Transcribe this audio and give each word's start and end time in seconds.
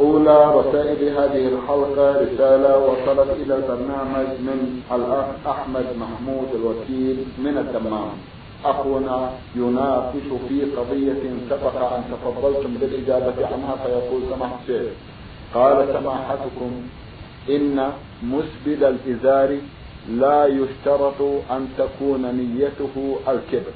أولى 0.00 0.54
رسائل 0.54 1.08
هذه 1.18 1.48
الحلقة 1.48 2.10
رسالة 2.22 2.78
وصلت 2.78 3.30
إلى 3.30 3.54
البرنامج 3.56 4.26
من 4.26 4.82
الأخ 4.92 5.26
أحمد 5.46 5.86
محمود 5.98 6.48
الوكيل 6.54 7.16
من 7.38 7.58
الدمام. 7.58 8.10
أخونا 8.64 9.30
يناقش 9.56 10.26
في 10.48 10.64
قضية 10.76 11.22
سبق 11.50 11.92
أن 11.92 12.02
تفضلتم 12.12 12.74
بالإجابة 12.74 13.46
عنها 13.46 13.76
فيقول 13.76 14.22
سماحة 14.34 14.58
الشيخ. 14.62 14.92
قال 15.54 15.88
سماحتكم 15.92 16.70
إن 17.50 17.92
مسبل 18.22 18.84
الإزار 18.84 19.58
لا 20.08 20.46
يشترط 20.46 21.20
أن 21.50 21.68
تكون 21.78 22.22
نيته 22.34 23.16
الكبر. 23.28 23.74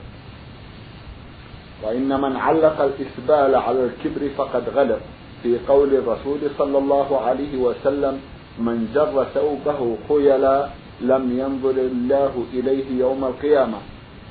وإن 1.82 2.20
من 2.20 2.36
علق 2.36 2.80
الإسبال 2.80 3.54
على 3.54 3.84
الكبر 3.84 4.28
فقد 4.36 4.68
غلط 4.74 5.00
في 5.42 5.58
قول 5.68 5.94
الرسول 5.94 6.38
صلى 6.58 6.78
الله 6.78 7.20
عليه 7.20 7.56
وسلم 7.56 8.20
من 8.58 8.90
جر 8.94 9.24
ثوبه 9.34 9.96
خيلا 10.08 10.68
لم 11.00 11.38
ينظر 11.38 11.76
الله 11.90 12.32
إليه 12.54 12.98
يوم 12.98 13.24
القيامة. 13.24 13.78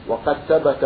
وقد 0.07 0.37
ثبت 0.49 0.83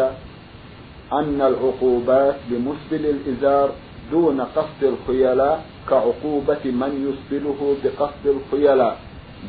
أن 1.13 1.41
العقوبات 1.41 2.36
بمسبل 2.50 3.05
الإزار 3.05 3.69
دون 4.11 4.41
قصد 4.41 4.81
الخيلاء 4.83 5.66
كعقوبة 5.89 6.63
من 6.66 6.91
يسبله 7.08 7.75
بقصد 7.83 8.25
الخيلاء 8.25 8.97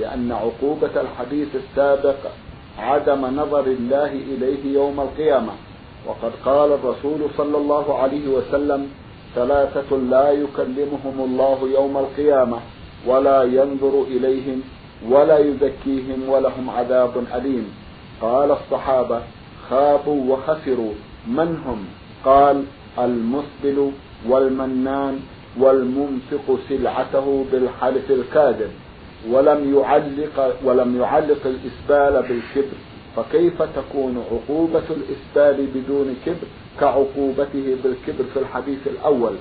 لأن 0.00 0.32
عقوبة 0.32 1.00
الحديث 1.00 1.48
السابق 1.54 2.16
عدم 2.78 3.26
نظر 3.26 3.66
الله 3.66 4.12
إليه 4.12 4.74
يوم 4.74 5.00
القيامة. 5.00 5.52
وقد 6.06 6.32
قال 6.44 6.72
الرسول 6.72 7.20
صلى 7.36 7.56
الله 7.56 7.98
عليه 7.98 8.28
وسلم 8.28 8.88
ثلاثة 9.34 9.96
لا 9.96 10.30
يكلمهم 10.30 11.16
الله 11.18 11.68
يوم 11.74 11.96
القيامة 11.96 12.58
ولا 13.06 13.42
ينظر 13.42 14.02
إليهم 14.02 14.62
ولا 15.08 15.38
يزكيهم 15.38 16.28
ولهم 16.28 16.70
عذاب 16.70 17.24
أليم. 17.34 17.74
قال 18.20 18.50
الصحابة 18.50 19.20
خابوا 19.70 20.32
وخسروا. 20.32 20.92
من 21.26 21.62
هم؟ 21.66 21.84
قال 22.24 22.64
المسبل 22.98 23.90
والمنان 24.28 25.20
والمنفق 25.58 26.58
سلعته 26.68 27.44
بالحلف 27.52 28.10
الكاذب. 28.10 28.70
ولم 29.30 29.78
يعلق 29.78 30.56
ولم 30.64 31.00
يعلق 31.00 31.46
الإسبال 31.46 32.22
بالكبر. 32.22 32.76
فكيف 33.16 33.62
تكون 33.62 34.24
عقوبة 34.32 34.82
الإسبال 34.90 35.66
بدون 35.74 36.16
كبر؟ 36.26 36.61
كعقوبته 36.80 37.76
بالكبر 37.84 38.24
في 38.34 38.38
الحديث 38.38 38.86
الأول 38.86 39.32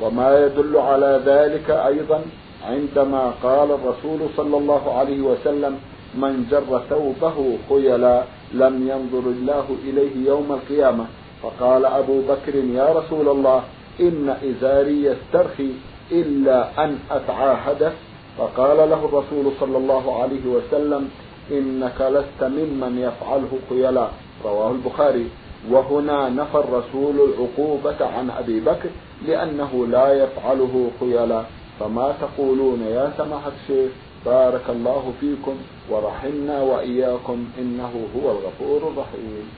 وما 0.00 0.46
يدل 0.46 0.76
على 0.76 1.22
ذلك 1.26 1.70
أيضا 1.70 2.22
عندما 2.64 3.32
قال 3.42 3.70
الرسول 3.70 4.20
صلى 4.36 4.56
الله 4.56 4.98
عليه 4.98 5.20
وسلم 5.20 5.78
من 6.14 6.46
جر 6.50 6.80
ثوبه 6.90 7.58
خيلا 7.68 8.22
لم 8.54 8.88
ينظر 8.88 9.30
الله 9.30 9.66
إليه 9.84 10.28
يوم 10.28 10.52
القيامة. 10.52 11.06
فقال 11.42 11.84
أبو 11.84 12.20
بكر 12.20 12.54
يا 12.54 12.92
رسول 12.92 13.28
الله 13.28 13.62
إن 14.00 14.36
إزاري 14.50 15.04
يسترخي 15.04 15.70
إلا 16.12 16.84
أن 16.84 16.98
أتعاهده 17.10 17.92
فقال 18.38 18.76
له 18.76 19.04
الرسول 19.04 19.52
صلى 19.60 19.76
الله 19.76 20.22
عليه 20.22 20.44
وسلم 20.46 21.08
إنك 21.50 21.98
لست 22.00 22.40
ممن 22.44 22.98
يفعله 22.98 23.52
خيلاء 23.68 24.12
رواه 24.44 24.70
البخاري. 24.70 25.28
وهنا 25.70 26.28
نفى 26.28 26.54
الرسول 26.58 27.14
العقوبة 27.28 28.06
عن 28.06 28.30
أبي 28.30 28.60
بكر 28.60 28.88
لأنه 29.26 29.86
لا 29.86 30.12
يفعله 30.12 30.90
خيلاء 31.00 31.50
فما 31.80 32.14
تقولون 32.20 32.80
يا 32.80 33.12
سماحة 33.16 33.52
الشيخ؟ 33.62 33.90
بارك 34.26 34.62
الله 34.68 35.14
فيكم 35.20 35.56
ورحمنا 35.90 36.60
وإياكم. 36.62 37.46
إنه 37.58 38.06
هو 38.16 38.30
الغفور 38.30 38.92
الرحيم. 38.92 39.48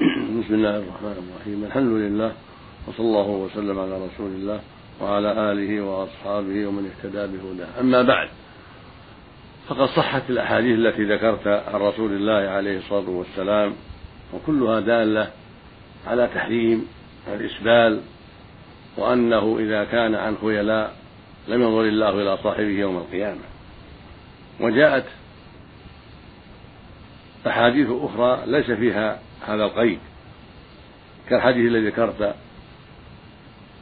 بسم 0.40 0.54
الله 0.54 0.76
الرحمن 0.76 1.16
الرحيم. 1.28 1.64
الحمد 1.64 1.92
لله 1.92 2.32
وصلى 2.88 3.06
الله 3.06 3.28
وسلم 3.28 3.78
على 3.78 3.92
رسول 3.92 4.30
الله 4.30 4.60
وعلى 5.02 5.52
آله 5.52 5.80
وأصحابه 5.84 6.66
ومن 6.66 6.90
اهتدى 6.90 7.26
بهداه. 7.26 7.80
أما 7.80 8.02
بعد 8.02 8.28
فقد 9.68 9.88
صحت 9.88 10.30
الأحاديث 10.30 10.78
التي 10.78 11.04
ذكرت 11.04 11.46
عن 11.46 11.80
رسول 11.80 12.12
الله 12.12 12.50
عليه 12.50 12.78
الصلاة 12.78 13.08
والسلام 13.08 13.72
وكلها 14.32 14.80
دالة 14.80 15.30
على 16.06 16.28
تحريم 16.34 16.86
الإسبال 17.34 18.00
وأنه 18.96 19.56
إذا 19.60 19.84
كان 19.84 20.14
عن 20.14 20.36
خيلاء 20.40 20.94
لم 21.48 21.62
ينظر 21.62 21.84
الله 21.84 22.10
إلى 22.10 22.38
صاحبه 22.42 22.68
يوم 22.68 22.96
القيامة. 22.96 23.40
وجاءت 24.60 25.04
أحاديث 27.46 27.88
أخرى 27.90 28.42
ليس 28.46 28.70
فيها 28.70 29.20
هذا 29.46 29.64
القيد 29.64 29.98
كالحديث 31.28 31.66
الذي 31.70 31.86
ذكرت 31.86 32.34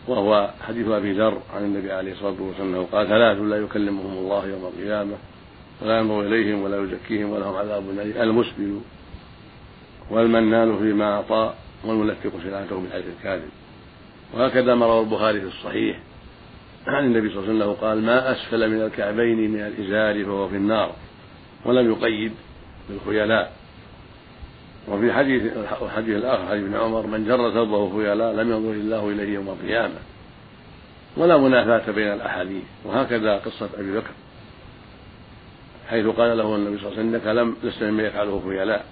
وهو 0.08 0.50
حديث 0.66 0.88
أبي 0.88 1.12
ذر 1.12 1.42
عن 1.54 1.64
النبي 1.64 1.92
عليه 1.92 2.12
الصلاة 2.12 2.36
والسلام 2.41 2.84
قال 2.84 3.08
ثلاث 3.08 3.38
لا 3.38 3.56
يكلمهم 3.56 4.12
الله 4.19 4.47
يوم 4.47 4.64
القيامة 4.64 5.16
ولا 5.82 5.98
ينظر 5.98 6.20
إليهم 6.20 6.62
ولا 6.62 6.82
يزكيهم 6.82 7.31
ولهم 7.31 7.54
عذاب 7.54 7.91
أليم 7.91 8.22
المسبل 8.22 8.81
والمنان 10.12 10.78
فيما 10.78 11.12
أعطى 11.12 11.54
والملفق 11.84 12.32
سلعته 12.44 12.80
بالحديث 12.80 13.06
الكاذب. 13.18 13.48
وهكذا 14.34 14.74
ما 14.74 14.86
روى 14.86 15.00
البخاري 15.00 15.40
في 15.40 15.46
الصحيح. 15.46 15.98
عن 16.86 17.04
النبي 17.04 17.30
صلى 17.30 17.38
الله 17.38 17.48
عليه 17.48 17.64
وسلم 17.64 17.86
قال 17.88 18.02
ما 18.02 18.32
أسفل 18.32 18.70
من 18.70 18.82
الكعبين 18.82 19.50
من 19.50 19.60
الإزار 19.60 20.24
فهو 20.24 20.48
في 20.48 20.56
النار 20.56 20.92
ولم 21.64 21.92
يقيد 21.92 22.32
بالخيلاء. 22.88 23.52
وفي 24.88 25.12
حديث 25.12 25.42
الحديث 25.82 26.16
الآخر 26.16 26.46
حديث 26.46 26.64
ابن 26.64 26.76
عمر 26.76 27.06
من 27.06 27.26
جر 27.26 27.50
ثوبه 27.50 27.96
خيلاء 27.96 28.32
لم 28.32 28.52
ينظر 28.52 28.72
الله 28.72 29.08
إليه 29.08 29.34
يوم 29.34 29.48
القيامة. 29.48 29.98
ولا 31.16 31.38
منافاة 31.38 31.92
بين 31.92 32.12
الأحاديث. 32.12 32.62
وهكذا 32.84 33.36
قصة 33.36 33.68
أبي 33.78 33.92
بكر. 33.96 34.10
حيث 35.88 36.06
قال 36.06 36.38
له 36.38 36.56
النبي 36.56 36.78
صلى 36.78 36.88
الله 36.88 36.98
عليه 36.98 37.08
وسلم 37.08 37.14
إنك 37.14 37.26
لم 37.26 37.56
لست 37.62 37.82
مما 37.82 38.02
يفعله 38.02 38.42
خيلاء. 38.48 38.84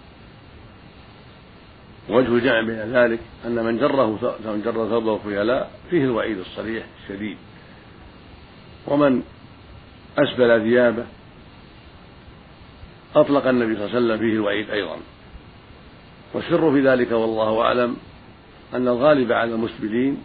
وجه 2.10 2.28
الجمع 2.28 2.60
بين 2.60 2.96
ذلك 2.96 3.20
أن 3.46 3.64
من 3.64 3.78
جره 3.78 4.06
من 4.44 4.62
جر 4.64 4.88
ثوبه 4.88 5.18
خيلاء 5.24 5.70
فيه 5.90 6.04
الوعيد 6.04 6.38
الصريح 6.38 6.84
الشديد. 7.02 7.36
ومن 8.86 9.22
أسبل 10.18 10.62
ثيابه 10.62 11.06
أطلق 13.16 13.46
النبي 13.46 13.76
صلى 13.76 13.84
الله 13.84 13.96
عليه 13.96 14.06
وسلم 14.06 14.18
فيه 14.18 14.32
الوعيد 14.32 14.70
أيضا. 14.70 14.96
والسر 16.34 16.72
في 16.72 16.80
ذلك 16.80 17.12
والله 17.12 17.62
أعلم 17.62 17.96
أن 18.74 18.88
الغالب 18.88 19.32
على 19.32 19.54
المسبلين 19.54 20.22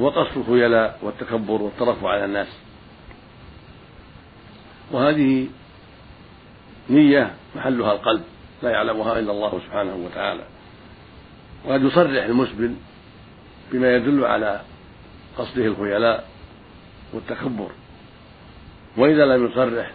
هو 0.00 0.08
قصد 0.08 0.36
الخيلاء 0.36 0.98
والتكبر 1.02 1.62
والترفع 1.62 2.08
على 2.08 2.24
الناس. 2.24 2.48
وهذه 4.92 5.48
نية 6.90 7.34
محلها 7.56 7.92
القلب. 7.92 8.22
لا 8.62 8.70
يعلمها 8.70 9.18
إلا 9.18 9.32
الله 9.32 9.60
سبحانه 9.66 9.96
وتعالى. 9.96 10.42
وقد 11.64 11.82
يصرح 11.82 12.24
المسبل 12.24 12.74
بما 13.72 13.96
يدل 13.96 14.24
على 14.24 14.60
قصده 15.38 15.64
الخيلاء 15.64 16.28
والتكبر. 17.12 17.70
وإذا 18.96 19.26
لم 19.26 19.46
يصرح 19.46 19.90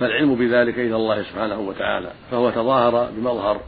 فالعلم 0.00 0.34
بذلك 0.34 0.78
إلى 0.78 0.96
الله 0.96 1.22
سبحانه 1.22 1.60
وتعالى 1.60 2.12
فهو 2.30 2.50
تظاهر 2.50 3.10
بمظهر 3.10 3.60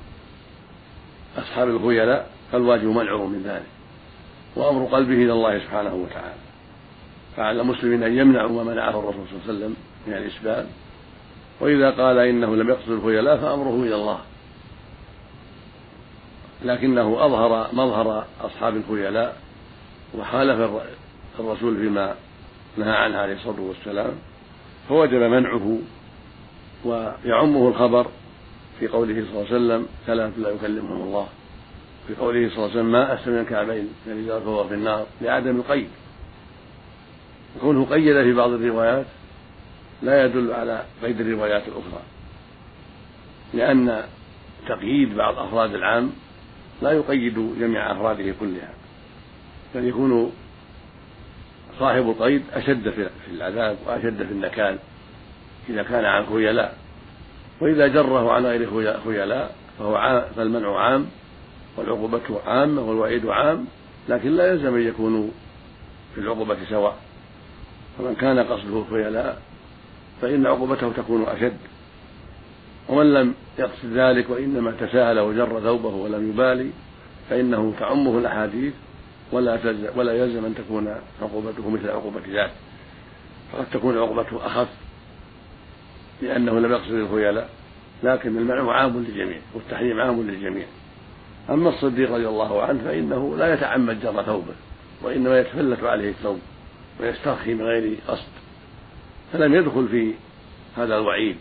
أصحاب 1.39 1.69
الخيلاء 1.69 2.31
فالواجب 2.53 2.85
منعه 2.85 3.27
من 3.27 3.43
ذلك. 3.43 3.67
وأمر 4.57 4.87
قلبه 4.87 5.15
إلى 5.15 5.33
الله 5.33 5.59
سبحانه 5.59 5.95
وتعالى. 5.95 6.47
فعلى 7.37 7.61
المسلمين 7.61 8.03
أن 8.03 8.19
يمنعوا 8.19 8.65
ما 8.65 8.73
منعه 8.73 8.99
الرسول 8.99 9.27
صلى 9.29 9.39
الله 9.39 9.43
عليه 9.49 9.59
وسلم 9.59 9.77
من 10.07 10.13
الإسبال 10.15 10.67
وإذا 11.61 11.91
قال 11.91 12.19
إنه 12.19 12.56
لم 12.56 12.69
يقصد 12.69 12.91
الخيلاء 12.91 13.37
فأمره 13.37 13.82
إلى 13.82 13.94
الله. 13.94 14.19
لكنه 16.64 17.26
أظهر 17.26 17.69
مظهر 17.73 18.26
أصحاب 18.41 18.76
الخيلاء 18.76 19.37
وخالف 20.14 20.70
الرسول 21.41 21.76
فيما 21.76 22.14
نهى 22.76 22.97
عنه 22.97 23.19
عليه 23.19 23.35
الصلاة 23.35 23.61
والسلام 23.61 24.12
فوجب 24.88 25.20
منعه 25.20 25.79
ويعمه 26.85 27.69
الخبر 27.69 28.06
في 28.81 28.88
قوله 28.88 29.14
صلى 29.14 29.31
الله 29.31 29.47
عليه 29.47 29.56
وسلم 29.56 29.87
ثلاث 30.06 30.38
لا 30.38 30.50
يكلمهم 30.50 31.03
الله. 31.03 31.29
في 32.08 32.14
قوله 32.14 32.49
صلى 32.49 32.56
الله 32.56 32.70
عليه 32.70 32.81
وسلم 32.81 32.93
ما 32.93 33.14
أسلم 33.14 33.35
من 33.35 33.41
الكعبين 33.41 33.88
يعني 34.08 34.26
فهو 34.26 34.69
في 34.69 34.75
النار 34.75 35.06
لعدم 35.20 35.56
القيد. 35.56 35.88
كونه 37.61 37.85
قيد 37.85 38.23
في 38.23 38.32
بعض 38.32 38.50
الروايات 38.50 39.06
لا 40.02 40.25
يدل 40.25 40.52
على 40.52 40.82
قيد 41.02 41.20
الروايات 41.20 41.62
الأخرى. 41.69 42.02
لأن 43.54 44.04
تقييد 44.69 45.16
بعض 45.16 45.38
أفراد 45.38 45.75
العام 45.75 46.12
لا 46.82 46.90
يقيد 46.90 47.58
جميع 47.60 47.93
أفراده 47.93 48.34
كلها 48.40 48.70
بل 49.75 49.84
يكون 49.84 50.32
صاحب 51.78 52.08
القيد 52.08 52.43
أشد 52.52 52.90
في 52.90 53.08
العذاب 53.31 53.76
وأشد 53.87 54.16
في 54.16 54.32
النكال. 54.32 54.78
إذا 55.69 55.82
كان 55.82 56.04
عن 56.04 56.26
خيلاء 56.26 56.78
وإذا 57.60 57.87
جره 57.87 58.32
عن 58.32 58.46
غير 58.46 58.70
خيلاء 59.04 59.54
فهو 59.78 59.96
عام 59.96 60.25
فالمنع 60.37 60.78
عام 60.78 61.06
والعقوبة 61.76 62.40
عامة 62.46 62.82
والوعيد 62.82 63.26
عام 63.26 63.66
لكن 64.08 64.31
لا 64.31 64.52
يلزم 64.52 64.75
أن 64.75 64.87
يكونوا 64.88 65.28
في 66.14 66.20
العقوبة 66.20 66.56
سواء. 66.70 66.96
فمن 67.98 68.14
كان 68.14 68.38
قصده 68.38 68.78
الخيلاء 68.78 69.43
فإن 70.23 70.47
عقوبته 70.47 70.93
تكون 70.93 71.23
أشد. 71.23 71.57
ومن 72.89 73.15
لم 73.15 73.35
يقصد 73.59 73.93
ذلك 73.93 74.31
وإنما 74.31 74.71
تساهل 74.71 75.19
وجر 75.19 75.61
ثوبه 75.61 75.89
ولم 75.89 76.31
يبالي 76.31 76.71
فإنه 77.31 77.75
تعمه 77.81 78.19
الأحاديث 78.19 78.73
ولا 79.33 79.59
ولا 79.97 80.13
يلزم 80.13 80.45
أن 80.45 80.55
تكون 80.55 80.95
عقوبته 81.23 81.71
مثل 81.71 81.91
عقوبة 81.91 82.21
ذاك. 82.33 82.51
فقد 83.53 83.67
تكون 83.73 83.99
عقوبته 83.99 84.47
أخف 84.47 84.69
لأنه 86.23 86.59
لم 86.61 86.73
يقصد 86.73 86.93
الخيلاء 86.93 87.49
لكن 88.03 88.37
المنع 88.37 88.73
عام 88.73 89.05
للجميع 89.09 89.39
والتحريم 89.55 90.01
عام 90.01 90.23
للجميع. 90.23 90.67
أما 91.51 91.69
الصديق 91.69 92.13
رضي 92.13 92.29
الله 92.29 92.63
عنه 92.63 92.85
فإنه 92.85 93.37
لا 93.37 93.55
يتعمد 93.55 94.01
جر 94.01 94.23
ثوبه 94.23 94.55
وإنما 95.03 95.41
يتفلت 95.41 95.85
عليه 95.85 96.11
الثوب 96.11 96.39
ويسترخي 97.01 97.55
من 97.55 97.63
غير 97.63 97.99
قصد. 98.09 98.45
فلم 99.32 99.55
يدخل 99.55 99.88
في 99.88 100.14
هذا 100.76 100.96
الوعيد 100.99 101.37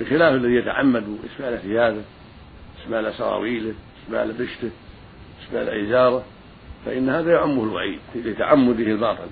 بخلاف 0.00 0.34
الذي 0.34 0.54
يتعمد 0.54 1.18
إسبال 1.32 1.62
ثيابه 1.62 2.02
إسبال 2.82 3.14
سراويله 3.14 3.74
إسبال 4.04 4.32
بشته 4.32 4.70
إسبال 5.44 5.68
إزاره 5.68 6.24
فإن 6.86 7.08
هذا 7.08 7.32
يعمه 7.32 7.64
الوعيد 7.64 7.98
لتعمده 8.14 8.84
الباطل. 8.84 9.28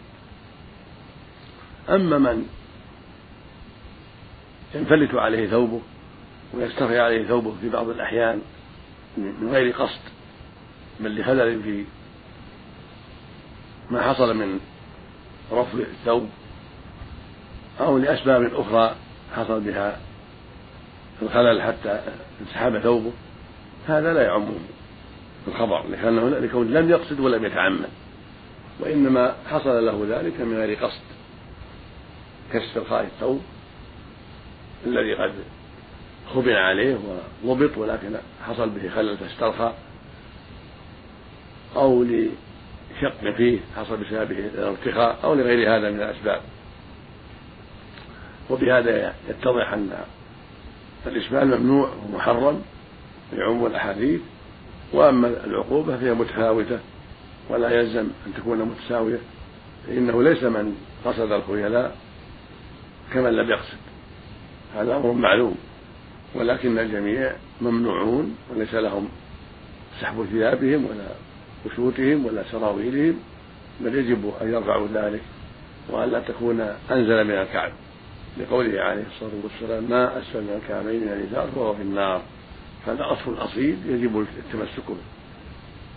أما 1.89 2.19
من 2.19 2.47
ينفلت 4.75 5.15
عليه 5.15 5.49
ثوبه 5.49 5.81
ويسترخي 6.55 6.99
عليه 6.99 7.25
ثوبه 7.25 7.55
في 7.61 7.69
بعض 7.69 7.89
الأحيان 7.89 8.43
من 9.17 9.49
غير 9.51 9.73
قصد 9.73 10.01
بل 11.01 11.21
لخلل 11.21 11.63
في 11.63 11.85
ما 13.91 14.03
حصل 14.03 14.37
من 14.37 14.61
رفض 15.53 15.81
الثوب 15.81 16.29
أو 17.81 17.99
لأسباب 17.99 18.55
أخرى 18.55 18.95
حصل 19.37 19.61
بها 19.61 19.99
الخلل 21.23 21.63
حتى 21.63 22.01
انسحب 22.41 22.79
ثوبه 22.79 23.13
هذا 23.89 24.15
لا 24.15 24.23
يعمه 24.23 24.55
الخبر 25.49 25.87
لأنه 25.89 26.29
لكون 26.29 26.71
لم 26.71 26.91
يقصد 26.91 27.21
ولم 27.21 27.45
يتعمد 27.45 27.89
وإنما 28.81 29.35
حصل 29.51 29.87
له 29.87 30.07
ذلك 30.09 30.41
من 30.41 30.57
غير 30.57 30.79
قصد 30.85 31.01
كاسترخاء 32.53 33.05
الثوب 33.05 33.43
الذي 34.87 35.15
قد 35.15 35.33
خبن 36.35 36.53
عليه 36.53 36.99
وضبط 37.45 37.79
ولكن 37.79 38.17
حصل 38.47 38.71
به 38.71 38.89
خلل 38.89 39.17
فاسترخى 39.17 39.73
أو 41.77 42.03
لشق 42.03 43.37
فيه 43.37 43.59
حصل 43.77 43.97
بسببه 43.97 44.39
الارتخاء 44.39 45.19
أو 45.25 45.35
لغير 45.35 45.77
هذا 45.77 45.91
من 45.91 46.01
الأسباب. 46.01 46.41
وبهذا 48.51 49.15
يتضح 49.29 49.73
أن 49.73 49.91
الإسبال 51.07 51.61
ممنوع 51.61 51.91
ومحرم 52.09 52.63
لعموم 53.33 53.67
الأحاديث 53.67 54.21
وأما 54.93 55.29
العقوبة 55.45 55.97
فهي 55.97 56.15
متفاوتة 56.15 56.79
ولا 57.49 57.71
يلزم 57.71 58.09
أن 58.27 58.35
تكون 58.37 58.59
متساوية 58.59 59.19
فإنه 59.87 60.23
ليس 60.23 60.43
من 60.43 60.77
قصد 61.05 61.33
الخيلاء 61.33 61.97
كمن 63.13 63.31
لم 63.31 63.51
يقصد. 63.51 63.77
هذا 64.77 64.97
أمر 64.97 65.13
معلوم 65.13 65.57
ولكن 66.35 66.79
الجميع 66.79 67.33
ممنوعون 67.61 68.37
وليس 68.51 68.75
لهم 68.75 69.09
سحب 70.01 70.27
ثيابهم 70.33 70.85
ولا 70.85 71.09
وشوتهم 71.67 72.27
ولا 72.27 72.45
سراويلهم 72.53 73.19
بل 73.81 73.95
يجب 73.95 74.33
أن 74.43 74.53
يرفعوا 74.53 74.89
ذلك 74.95 75.21
وأن 75.91 76.11
لا 76.11 76.21
تكون 76.21 76.61
أنزل 76.91 77.25
من 77.25 77.31
الكعب. 77.31 77.73
لقوله 78.39 78.81
عليه 78.81 79.05
الصلاة 79.07 79.33
والسلام 79.43 79.85
ما 79.91 80.19
أسفل 80.19 80.41
من 80.41 80.61
الكعبين 80.63 81.01
من 81.01 81.09
الإزار 81.09 81.49
فهو 81.55 81.75
في 81.75 81.83
النار. 81.83 82.23
هذا 82.87 83.05
أصل 83.13 83.35
أصيل 83.39 83.77
يجب 83.87 84.21
التمسك 84.21 84.89
به. 84.89 84.97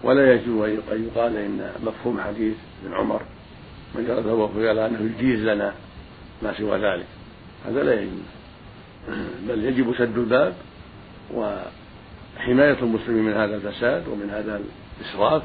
ولا 0.04 0.34
يجوز 0.34 0.70
أن 0.70 1.10
يقال 1.16 1.38
إن 1.38 1.72
مفهوم 1.84 2.22
حديث 2.22 2.56
ابن 2.86 2.94
عمر 2.94 3.22
من 3.96 4.08
جرى 4.08 4.24
ثوبه 4.24 4.68
قال 4.68 4.80
أنه 4.80 5.12
يجيز 5.16 5.40
لنا 5.40 5.74
ما 6.44 6.58
سوى 6.58 6.78
ذلك. 6.78 7.06
هذا 7.68 7.84
لا 7.84 8.02
يجوز. 8.02 8.30
بل 9.48 9.66
يجب 9.66 9.94
سد 9.98 10.18
الباب 10.18 10.54
وحماية 11.34 12.80
المسلمين 12.82 13.24
من 13.24 13.34
هذا 13.34 13.56
الفساد 13.56 14.08
ومن 14.08 14.30
هذا 14.30 14.62
الإسراف 15.02 15.44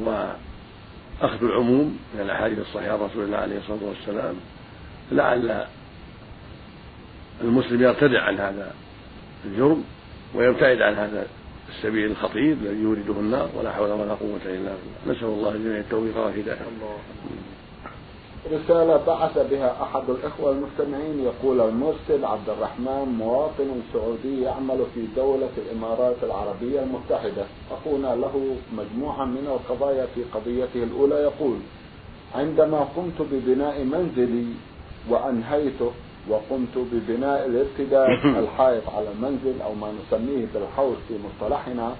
وأخذ 0.00 1.44
العموم 1.44 1.98
من 2.14 2.20
الأحاديث 2.20 2.58
الصحيحة 2.58 2.94
رسول 2.94 3.24
الله 3.24 3.38
عليه 3.38 3.58
الصلاة 3.58 3.84
والسلام. 3.84 4.34
لعل 5.12 5.66
المسلم 7.42 7.82
يرتدع 7.82 8.22
عن 8.22 8.38
هذا 8.38 8.74
الجرم 9.44 9.84
ويبتعد 10.34 10.82
عن 10.82 10.94
هذا 10.94 11.26
السبيل 11.68 12.10
الخطير 12.10 12.52
الذي 12.52 12.82
يورده 12.82 13.20
النار 13.20 13.48
ولا 13.58 13.72
حول 13.72 13.90
ولا 13.90 14.14
قوة 14.14 14.40
إلا 14.44 14.56
بالله. 14.56 15.16
نسأل 15.16 15.24
الله 15.24 15.50
الجميع 15.50 15.78
التوفيق 15.78 16.18
والهداية. 16.18 16.58
رسالة 18.52 18.96
بعث 19.06 19.38
بها 19.50 19.82
أحد 19.82 20.10
الإخوة 20.10 20.52
المستمعين 20.52 21.24
يقول 21.24 21.60
المرسل 21.60 22.24
عبد 22.24 22.48
الرحمن 22.48 23.14
مواطن 23.18 23.80
سعودي 23.92 24.42
يعمل 24.42 24.84
في 24.94 25.06
دولة 25.16 25.50
الإمارات 25.58 26.16
العربية 26.22 26.82
المتحدة. 26.82 27.44
أخونا 27.70 28.14
له 28.14 28.56
مجموعة 28.72 29.24
من 29.24 29.46
القضايا 29.46 30.06
في 30.14 30.24
قضيته 30.34 30.84
الأولى 30.84 31.14
يقول 31.14 31.56
عندما 32.34 32.78
قمت 32.96 33.22
ببناء 33.32 33.84
منزلي 33.84 34.46
وأنهيته 35.08 35.92
وقمت 36.28 36.78
ببناء 36.92 37.46
الارتداد 37.46 38.26
الحائط 38.42 38.88
على 38.88 39.06
المنزل 39.12 39.62
أو 39.62 39.74
ما 39.74 39.92
نسميه 39.92 40.46
بالحوش 40.54 40.96
في 41.08 41.14
مصطلحنا 41.18 41.94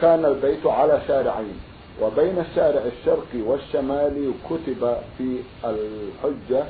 كان 0.00 0.24
البيت 0.24 0.66
على 0.66 1.00
شارعين 1.08 1.60
وبين 2.02 2.38
الشارع 2.38 2.80
الشرقي 2.80 3.42
والشمالي 3.42 4.32
كتب 4.50 4.96
في 5.18 5.38
الحجة 5.64 6.64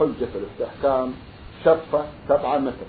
حجة 0.00 0.28
الاستحكام 0.34 1.12
شفة 1.64 2.04
سبعة 2.28 2.58
متر 2.58 2.86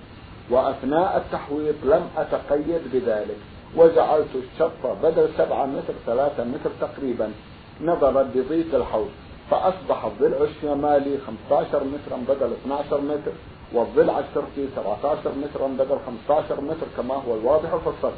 وأثناء 0.50 1.18
التحويط 1.18 1.76
لم 1.84 2.10
أتقيد 2.18 2.82
بذلك 2.94 3.38
وجعلت 3.76 4.30
الشفة 4.36 4.94
بدل 5.04 5.30
سبعة 5.38 5.66
متر 5.66 5.94
ثلاثة 6.06 6.44
متر 6.44 6.70
تقريبا 6.82 7.32
نظرا 7.82 8.24
لضيق 8.24 8.76
الحوض. 8.76 9.10
فأصبح 9.52 10.06
الضلع 10.06 10.38
الشمالي 10.44 11.18
15 11.50 11.84
مترا 11.84 12.18
بدل 12.28 12.52
12 12.66 13.02
متر 13.02 13.32
والضلع 13.74 14.20
الشرقي 14.20 14.68
17 14.76 15.20
مترا 15.44 15.68
بدل 15.68 15.98
15 16.28 16.62
متر 16.62 16.88
كما 16.98 17.16
هو 17.16 17.36
الواضح 17.36 17.76
في 17.76 17.88
الصف 17.90 18.14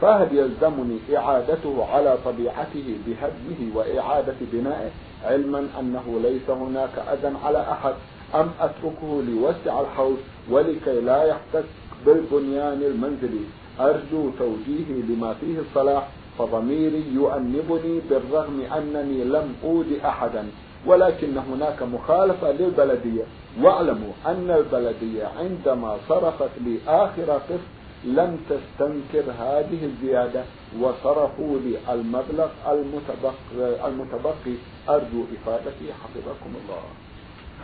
فهل 0.00 0.36
يلزمني 0.38 0.98
إعادته 1.16 1.86
على 1.92 2.18
طبيعته 2.24 2.96
بهدمه 3.06 3.76
وإعادة 3.76 4.34
بنائه؟ 4.52 4.90
علما 5.24 5.68
أنه 5.80 6.20
ليس 6.22 6.50
هناك 6.50 6.98
أذى 7.12 7.32
على 7.44 7.60
أحد. 7.70 7.94
أم 8.34 8.50
أتركه 8.60 9.22
ليوسع 9.22 9.80
الحوض 9.80 10.16
ولكي 10.50 11.00
لا 11.00 11.24
يحتك 11.24 11.64
بالبنيان 12.06 12.82
المنزلي؟ 12.82 13.44
أرجو 13.80 14.30
توجيهي 14.38 15.02
لما 15.08 15.34
فيه 15.34 15.58
الصلاح. 15.58 16.08
فضميري 16.38 17.04
يؤنبني 17.12 18.00
بالرغم 18.10 18.60
أنني 18.76 19.24
لم 19.24 19.54
أود 19.64 20.00
أحدا 20.04 20.44
ولكن 20.86 21.38
هناك 21.38 21.82
مخالفة 21.82 22.52
للبلدية. 22.52 23.24
واعلموا 23.60 24.12
أن 24.26 24.50
البلدية 24.50 25.26
عندما 25.38 25.96
صرفت 26.08 26.50
لي 26.64 26.78
آخر 26.88 27.30
قسط 27.30 27.60
لم 28.04 28.38
تستنكر 28.50 29.30
هذه 29.38 29.84
الزيادة 29.84 30.44
وصرفوا 30.80 31.58
لي 31.58 31.94
المبلغ 31.94 32.48
المتبقي, 32.68 33.88
المتبقي. 33.88 34.54
أرجو 34.88 35.24
إفادتي. 35.34 35.92
حفظكم 35.92 36.50
الله. 36.64 36.82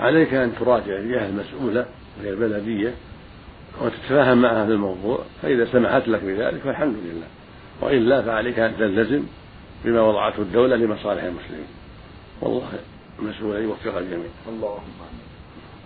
عليك 0.00 0.34
أن 0.34 0.52
تراجع 0.60 0.96
الجهة 0.96 1.26
المسؤولة 1.26 1.86
وهي 2.20 2.30
البلدية 2.30 2.94
وتتفاهم 3.82 4.42
معها 4.42 4.66
في 4.66 4.72
الموضوع 4.72 5.18
فإذا 5.42 5.64
سمحت 5.72 6.08
لك 6.08 6.24
بذلك 6.24 6.60
فالحمد 6.60 6.96
لله. 7.04 7.26
وإلا 7.82 8.22
فعليك 8.22 8.58
أن 8.58 8.76
تلتزم 8.78 9.22
بما 9.84 10.00
وضعته 10.00 10.42
الدولة 10.42 10.76
لمصالح 10.76 11.22
المسلمين. 11.22 11.70
والله 12.40 12.68
مسؤول 13.18 13.56
أن 13.56 13.62
يوفق 13.62 13.96
الجميع. 13.98 14.30
اللهم 14.48 14.98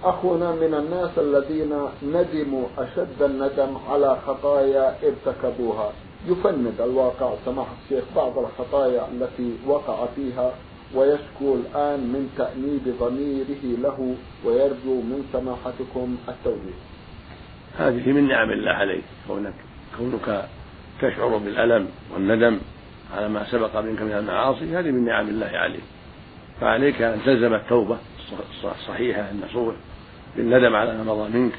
أخونا 0.05 0.51
من 0.53 0.75
الناس 0.75 1.19
الذين 1.19 1.73
ندموا 2.03 2.67
أشد 2.79 3.23
الندم 3.23 3.77
على 3.89 4.17
خطايا 4.27 4.95
ارتكبوها. 5.03 5.93
يفند 6.29 6.81
الواقع 6.81 7.35
سماحة 7.45 7.75
الشيخ 7.85 8.05
بعض 8.17 8.39
الخطايا 8.39 9.09
التي 9.13 9.57
وقع 9.67 10.07
فيها 10.17 10.53
ويشكو 10.95 11.55
الآن 11.55 12.01
من 12.01 12.31
تأنيب 12.39 12.95
ضميره 13.01 13.79
له 13.83 14.15
ويرجو 14.45 14.95
من 15.01 15.29
سماحتكم 15.33 16.17
التوبيخ 16.29 16.79
هذه 17.79 18.13
من 18.13 18.29
نعم 18.29 18.51
الله 18.51 18.71
عليك 18.71 19.05
كونك 19.29 19.55
كونك 19.99 20.49
تشعر 21.01 21.37
بالألم 21.37 21.89
والندم 22.15 22.59
على 23.17 23.29
ما 23.29 23.47
سبق 23.51 23.77
منك 23.77 24.03
من 24.03 24.13
المعاصي 24.13 24.79
هذه 24.79 24.91
من 24.91 25.05
نعم 25.05 25.29
الله 25.29 25.47
عليك. 25.47 25.83
فعليك 26.61 27.03
أن 27.03 27.21
تلزم 27.25 27.55
التوبة 27.55 27.99
الصحيحة 28.65 29.31
النصوح 29.31 29.75
بالندم 30.37 30.77
على 30.77 30.99
ما 30.99 31.05
مضى 31.05 31.39
منك 31.39 31.53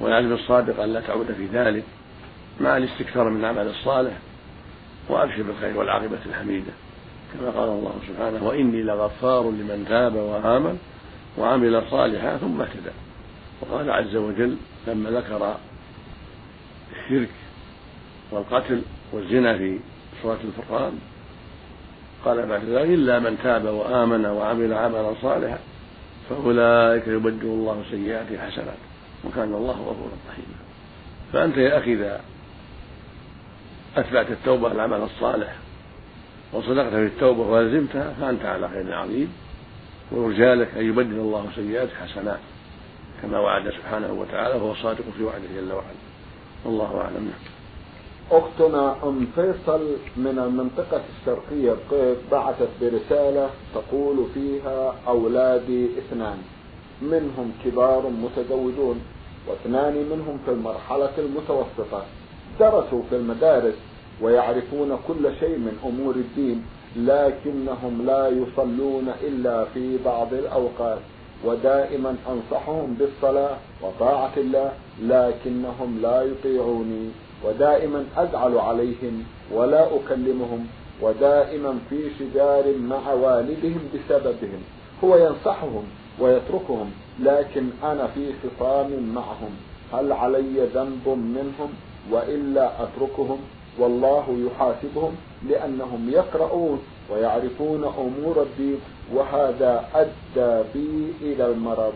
والعزم 0.00 0.32
الصادق 0.32 0.82
أن 0.82 0.92
لا 0.92 1.00
تعود 1.00 1.32
في 1.32 1.46
ذلك 1.46 1.84
مع 2.60 2.76
الاستكثار 2.76 3.28
من 3.30 3.40
العمل 3.40 3.68
الصالح 3.68 4.12
وأبشر 5.08 5.42
بالخير 5.42 5.78
والعاقبة 5.78 6.18
الحميدة. 6.26 6.72
كما 7.32 7.50
قال 7.50 7.68
الله 7.68 7.94
سبحانه 8.08 8.46
وإني 8.46 8.82
لغفار 8.82 9.50
لمن 9.50 9.86
تاب 9.88 10.14
وآمن 10.14 10.78
وعمل 11.38 11.82
صالحا 11.90 12.36
ثم 12.36 12.60
اهتدى. 12.60 12.90
وقال 13.60 13.90
عز 13.90 14.16
وجل 14.16 14.56
لما 14.86 15.10
ذكر 15.10 15.56
الشرك 16.92 17.30
والقتل 18.30 18.82
والزنا 19.12 19.58
في 19.58 19.78
سورة 20.22 20.38
الفرقان. 20.44 20.98
قال 22.24 22.46
بعد 22.46 22.64
ذلك 22.64 22.88
إلا 22.90 23.18
من 23.18 23.38
تاب 23.42 23.64
وآمن 23.64 24.26
وعمل 24.26 24.72
عملا 24.72 25.14
صالحا 25.22 25.58
فأولئك 26.30 27.08
يبدل 27.08 27.46
الله 27.46 27.84
سيئاته 27.90 28.38
حسنات. 28.38 28.78
وكان 29.24 29.54
الله 29.54 29.72
غفورا 29.72 30.16
رحيما. 30.30 30.56
فأنت 31.32 31.56
يا 31.56 31.78
أخي 31.78 31.92
إذا 31.92 32.20
أتبعت 33.96 34.30
التوبة 34.30 34.72
العمل 34.72 35.02
الصالح 35.02 35.56
وصدقت 36.52 36.90
في 36.90 37.06
التوبة 37.06 37.42
ولزمتها 37.42 38.14
فأنت 38.20 38.44
على 38.44 38.68
خير 38.68 38.94
عظيم. 38.94 39.32
ورجالك 40.12 40.68
أن 40.76 40.88
يبدل 40.88 41.18
الله 41.18 41.46
سيئاتك 41.54 41.92
حسنات. 41.92 42.38
كما 43.22 43.38
وعد 43.38 43.70
سبحانه 43.70 44.12
وتعالى 44.12 44.54
وهو 44.54 44.74
صادق 44.74 45.04
في 45.16 45.22
وعده 45.22 45.44
جل 45.56 45.72
وعلا. 45.72 45.96
والله 46.64 47.00
أعلم. 47.00 47.32
أختنا 48.30 48.96
أم 49.04 49.26
فيصل 49.34 49.80
من 50.16 50.38
المنطقة 50.38 51.00
الشرقية 51.20 51.72
القيف 51.72 52.18
بعثت 52.32 52.68
برسالة 52.80 53.50
تقول 53.74 54.16
فيها 54.34 54.94
أولادي 55.08 55.86
اثنان. 55.98 56.38
منهم 57.02 57.52
كبار 57.64 58.02
متزوجون 58.22 59.00
واثنان 59.48 59.94
منهم 59.94 60.38
في 60.44 60.50
المرحلة 60.50 61.12
المتوسطة. 61.18 62.02
درسوا 62.60 63.02
في 63.10 63.16
المدارس 63.16 63.74
ويعرفون 64.22 64.98
كل 65.08 65.34
شيء 65.40 65.58
من 65.58 65.78
أمور 65.84 66.14
الدين 66.14 66.64
لكنهم 66.96 68.06
لا 68.06 68.28
يصلون 68.28 69.08
إلا 69.22 69.64
في 69.64 69.98
بعض 70.04 70.34
الأوقات. 70.34 70.98
ودائما 71.44 72.16
أنصحهم 72.28 72.96
بالصلاة 72.98 73.56
وطاعة 73.82 74.32
الله 74.36 74.72
لكنهم 75.02 75.98
لا 76.02 76.22
يطيعوني. 76.22 77.10
ودائما 77.44 78.04
أزعل 78.16 78.58
عليهم 78.58 79.24
ولا 79.52 79.96
أكلمهم 79.96 80.66
ودائما 81.02 81.78
في 81.90 82.10
شجار 82.18 82.64
مع 82.78 83.12
والدهم 83.12 83.80
بسببهم. 83.94 84.62
هو 85.04 85.16
ينصحهم 85.16 85.84
ويتركهم 86.20 86.90
لكن 87.20 87.68
أنا 87.84 88.06
في 88.06 88.32
خصام 88.32 89.14
معهم. 89.14 89.50
هل 89.92 90.12
علي 90.12 90.66
ذنب 90.74 91.08
منهم 91.08 91.70
وإلا 92.10 92.70
أتركهم؟ 92.82 93.38
والله 93.78 94.36
يحاسبهم 94.46 95.16
لأنهم 95.48 96.10
يقرؤون 96.10 96.80
ويعرفون 97.10 97.84
أمور 97.84 98.42
الدين 98.42 98.80
وهذا 99.14 99.84
أدى 99.94 100.68
بي 100.74 101.12
إلى 101.20 101.46
المرض. 101.46 101.94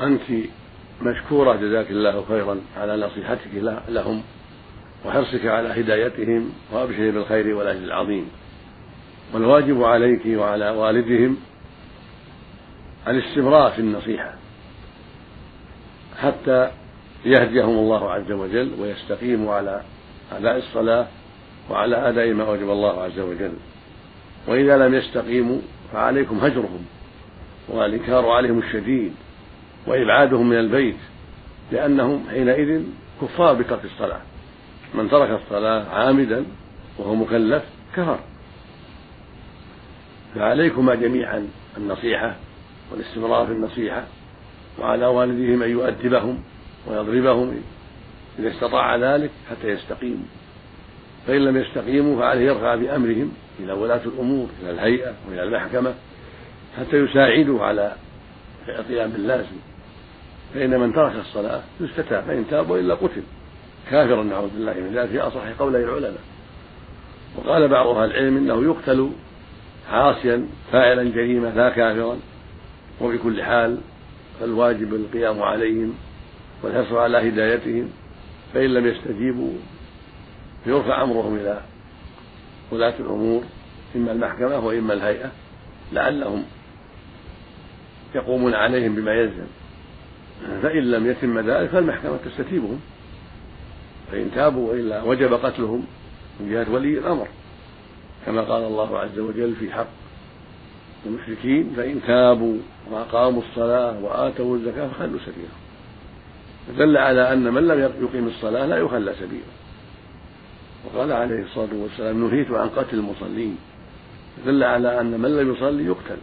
أنت 0.00 0.22
مشكورة 1.00 1.56
جزاك 1.56 1.90
الله 1.90 2.24
خيرا 2.28 2.60
على 2.76 2.96
نصيحتك 2.96 3.80
لهم 3.88 4.22
وحرصك 5.04 5.46
على 5.46 5.68
هدايتهم 5.80 6.52
وأبشر 6.72 7.10
بالخير 7.10 7.54
والأجر 7.54 7.84
العظيم. 7.84 8.30
والواجب 9.34 9.82
عليك 9.82 10.20
وعلى 10.26 10.70
والدهم 10.70 11.36
الاستمرار 13.08 13.70
في 13.70 13.78
النصيحة 13.78 14.34
حتى 16.18 16.70
يهديهم 17.24 17.78
الله 17.78 18.10
عز 18.10 18.32
وجل 18.32 18.70
ويستقيموا 18.80 19.54
على 19.54 19.82
أداء 20.32 20.56
الصلاة 20.56 21.06
وعلى 21.70 22.08
أداء 22.08 22.32
ما 22.32 22.48
وجب 22.48 22.70
الله 22.70 23.02
عز 23.02 23.18
وجل. 23.18 23.52
وإذا 24.48 24.88
لم 24.88 24.94
يستقيموا 24.94 25.58
فعليكم 25.92 26.38
هجرهم 26.38 26.84
والإنكار 27.68 28.28
عليهم 28.30 28.58
الشديد. 28.58 29.12
وإبعادهم 29.86 30.48
من 30.48 30.58
البيت 30.58 30.96
لأنهم 31.72 32.24
حينئذ 32.30 32.82
كفار 33.22 33.54
بترك 33.54 33.84
الصلاة. 33.84 34.20
من 34.94 35.10
ترك 35.10 35.40
الصلاة 35.44 35.88
عامدا 35.88 36.44
وهو 36.98 37.14
مكلف 37.14 37.62
كفر. 37.96 38.18
فعليكما 40.34 40.94
جميعا 40.94 41.48
النصيحة 41.76 42.36
والاستمرار 42.92 43.46
في 43.46 43.52
النصيحة 43.52 44.04
وعلى 44.78 45.06
والديهم 45.06 45.62
أن 45.62 45.70
يؤدبهم 45.70 46.42
ويضربهم 46.86 47.62
إذا 48.38 48.50
استطاع 48.50 48.96
ذلك 48.96 49.30
حتى 49.50 49.68
يستقيموا 49.68 50.26
فإن 51.26 51.44
لم 51.44 51.56
يستقيموا 51.56 52.20
فعليه 52.20 52.46
يرفع 52.46 52.74
بأمرهم 52.74 53.32
إلى 53.60 53.72
ولاة 53.72 54.00
الأمور 54.06 54.48
إلى 54.62 54.70
الهيئة 54.70 55.14
وإلى 55.28 55.42
المحكمة 55.42 55.94
حتى 56.78 56.96
يساعدوا 56.96 57.64
على 57.64 57.96
القيام 58.68 59.10
باللازم. 59.10 59.56
فإن 60.54 60.80
من 60.80 60.92
ترك 60.92 61.12
الصلاة 61.16 61.62
يستتاب 61.80 62.24
فإن 62.24 62.44
تاب 62.50 62.70
وإلا 62.70 62.94
قتل. 62.94 63.22
كافرا 63.90 64.22
نعوذ 64.22 64.48
بالله 64.48 64.74
من 64.74 64.94
ذلك 64.94 65.08
في 65.08 65.20
أصح 65.20 65.48
قولي 65.58 65.84
العلماء. 65.84 66.20
وقال 67.36 67.68
بعض 67.68 67.86
أهل 67.86 68.10
العلم 68.10 68.36
إنه 68.36 68.64
يقتل 68.64 69.10
عاصيا 69.90 70.46
فاعلا 70.72 71.02
جريمة 71.02 71.50
لا 71.50 71.68
كافرا. 71.68 72.18
وبكل 73.00 73.42
حال 73.42 73.78
فالواجب 74.40 74.94
القيام 74.94 75.42
عليهم 75.42 75.94
والحرص 76.62 76.92
على 76.92 77.28
هدايتهم. 77.28 77.88
فإن 78.54 78.74
لم 78.74 78.86
يستجيبوا 78.86 79.52
فيرفع 80.64 81.02
أمرهم 81.02 81.36
إلى 81.36 81.60
ولاة 82.70 82.94
الأمور 83.00 83.44
إما 83.96 84.12
المحكمة 84.12 84.58
وإما 84.58 84.92
الهيئة 84.92 85.30
لعلهم 85.92 86.44
يقومون 88.14 88.54
عليهم 88.54 88.94
بما 88.94 89.12
يلزم. 89.12 89.46
فإن 90.62 90.90
لم 90.90 91.06
يتم 91.06 91.38
ذلك 91.38 91.70
فالمحكمة 91.70 92.16
تستتيبهم. 92.24 92.80
فإن 94.12 94.30
تابوا 94.34 94.70
وإلا 94.70 95.02
وجب 95.02 95.32
قتلهم 95.32 95.84
من 96.40 96.50
جهة 96.50 96.72
ولي 96.72 96.98
الأمر. 96.98 97.28
كما 98.26 98.42
قال 98.42 98.64
الله 98.64 98.98
عز 98.98 99.18
وجل 99.18 99.54
في 99.54 99.72
حق 99.72 99.86
المشركين 101.06 101.72
فإن 101.76 102.00
تابوا 102.06 102.56
وأقاموا 102.90 103.42
الصلاة 103.42 104.04
وآتوا 104.04 104.56
الزكاة 104.56 104.88
فخلوا 104.88 105.18
سبيلهم 105.26 105.62
فدل 106.68 106.96
على 106.96 107.32
أن 107.32 107.54
من 107.54 107.68
لم 107.68 107.92
يقيم 108.02 108.28
الصلاة 108.28 108.66
لا 108.66 108.76
يخلى 108.76 109.14
سبيله 109.14 109.52
وقال 110.84 111.12
عليه 111.12 111.42
الصلاة 111.42 111.68
والسلام 111.72 112.28
نهيت 112.28 112.50
عن 112.50 112.68
قتل 112.68 112.98
المصلين. 112.98 113.56
دل 114.46 114.64
على 114.64 115.00
أن 115.00 115.20
من 115.20 115.36
لم 115.36 115.52
يصلي 115.52 115.84
يقتل. 115.86 116.16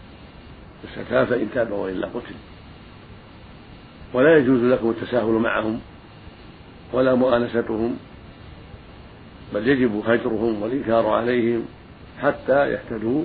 فاستتاب 0.83 1.27
فإن 1.27 1.47
تاب 1.53 1.71
وإلا 1.71 2.07
قتل. 2.07 2.35
ولا 4.13 4.37
يجوز 4.37 4.63
لكم 4.63 4.89
التساهل 4.89 5.31
معهم 5.31 5.79
ولا 6.93 7.15
مؤانستهم 7.15 7.97
بل 9.53 9.67
يجب 9.67 10.01
هجرهم 10.05 10.61
والإنكار 10.61 11.07
عليهم 11.07 11.65
حتى 12.21 12.71
يهتدوا 12.71 13.23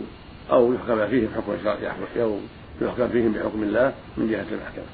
أو 0.50 0.72
يحكم 0.72 1.06
فيهم 1.06 1.28
حكم 1.36 1.68
أو 2.20 2.38
يحكم 2.82 3.08
فيهم 3.08 3.32
بحكم 3.32 3.62
الله 3.62 3.92
من 4.16 4.30
جهة 4.30 4.46
المحكمة. 4.52 4.84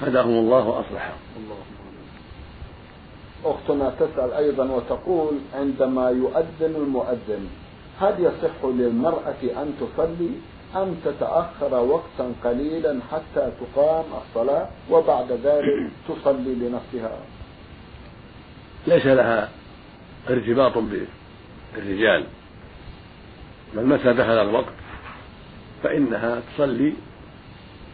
هداهم 0.00 0.30
الله 0.30 0.68
وأصلحهم. 0.68 1.18
أختنا 3.44 3.92
تسأل 4.00 4.32
أيضا 4.32 4.64
وتقول 4.64 5.38
عندما 5.54 6.10
يؤذن 6.10 6.74
المؤذن 6.76 7.46
هل 8.00 8.14
يصح 8.18 8.64
للمرأة 8.64 9.42
أن 9.42 9.74
تصلي؟ 9.80 10.30
أم 10.76 10.94
تتأخر 11.04 11.74
وقتا 11.74 12.32
قليلا 12.44 13.00
حتى 13.12 13.52
تقام 13.60 14.04
الصلاة 14.22 14.68
وبعد 14.90 15.32
ذلك 15.32 15.90
تصلي 16.08 16.54
لنفسها. 16.54 17.18
ليس 18.86 19.06
لها 19.06 19.48
ارتباط 20.30 20.72
بالرجال. 20.78 22.24
بل 23.74 23.86
متى 23.86 24.12
دخل 24.12 24.38
الوقت؟ 24.48 24.74
فإنها 25.82 26.40
تصلي 26.54 26.92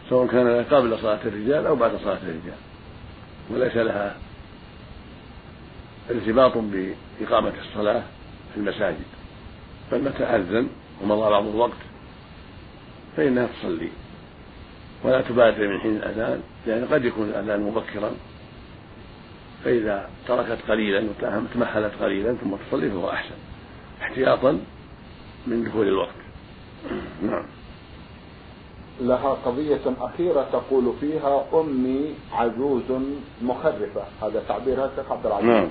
سواء 0.09 0.27
كان 0.27 0.63
قبل 0.63 0.97
صلاة 1.01 1.19
الرجال 1.25 1.67
أو 1.67 1.75
بعد 1.75 1.91
صلاة 2.03 2.17
الرجال. 2.23 2.59
وليس 3.51 3.75
لها 3.75 4.15
ارتباط 6.09 6.57
بإقامة 6.57 7.53
الصلاة 7.69 8.03
في 8.53 8.57
المساجد. 8.59 9.05
بل 9.91 10.03
متى 10.03 10.23
أذن 10.23 10.69
ومضى 11.03 11.29
بعض 11.29 11.47
الوقت؟ 11.47 11.77
فإنها 13.17 13.47
تصلي. 13.47 13.89
ولا 15.03 15.21
تبادر 15.21 15.67
من 15.67 15.79
حين 15.79 15.95
الأذان 15.95 16.41
لأن 16.67 16.85
قد 16.85 17.05
يكون 17.05 17.29
الأذان 17.29 17.61
مبكرا. 17.61 18.11
فإذا 19.63 20.09
تركت 20.27 20.57
قليلا 20.69 21.03
وتمهلت 21.19 21.93
قليلا 22.01 22.33
ثم 22.33 22.55
تصلي 22.55 22.89
فهو 22.89 23.09
أحسن. 23.09 23.35
احتياطا 24.01 24.59
من 25.47 25.63
دخول 25.63 25.87
الوقت. 25.87 26.15
نعم. 27.21 27.45
لها 29.01 29.29
قضية 29.29 29.81
أخيرة 29.99 30.47
تقول 30.51 30.93
فيها 31.01 31.45
أمي 31.53 32.13
عجوز 32.33 32.83
مخرفة. 33.41 34.03
هذا 34.21 34.43
تعبيرها 34.47 34.91
شيخ 34.95 35.11
عبد 35.11 35.25
العزيز 35.25 35.49
نعم. 35.49 35.67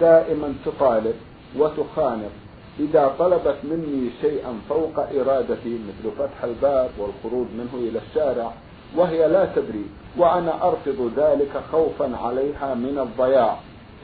دائما 0.00 0.54
تطالب 0.64 1.14
وتخانق 1.56 2.30
إذا 2.80 3.14
طلبت 3.18 3.56
مني 3.64 4.10
شيئا 4.20 4.60
فوق 4.68 4.98
إرادتي 4.98 5.78
مثل 5.88 6.10
فتح 6.18 6.44
الباب 6.44 6.90
والخروج 6.98 7.46
منه 7.58 7.74
إلى 7.74 7.98
الشارع 7.98 8.52
وهي 8.96 9.28
لا 9.28 9.44
تدري 9.56 9.86
وأنا 10.16 10.68
أرفض 10.68 11.12
ذلك 11.16 11.62
خوفا 11.72 12.16
عليها 12.16 12.74
من 12.74 12.98
الضياع. 12.98 13.56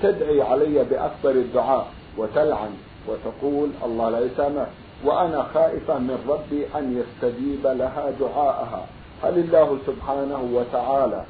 تدعي 0.02 0.42
علي 0.42 0.84
بأكبر 0.84 1.30
الدعاء 1.30 1.86
وتلعن 2.18 2.70
وتقول 3.08 3.68
الله 3.84 4.10
لا 4.10 4.20
يسامح 4.20 4.66
وأنا 5.04 5.42
خائفة 5.54 5.98
من 5.98 6.18
ربي 6.28 6.66
أن 6.78 7.02
يستجيب 7.02 7.66
لها 7.66 8.10
دعاءها. 8.20 8.86
هل 9.22 9.38
الله 9.38 9.78
سبحانه 9.86 10.50
وتعالى 10.52 11.24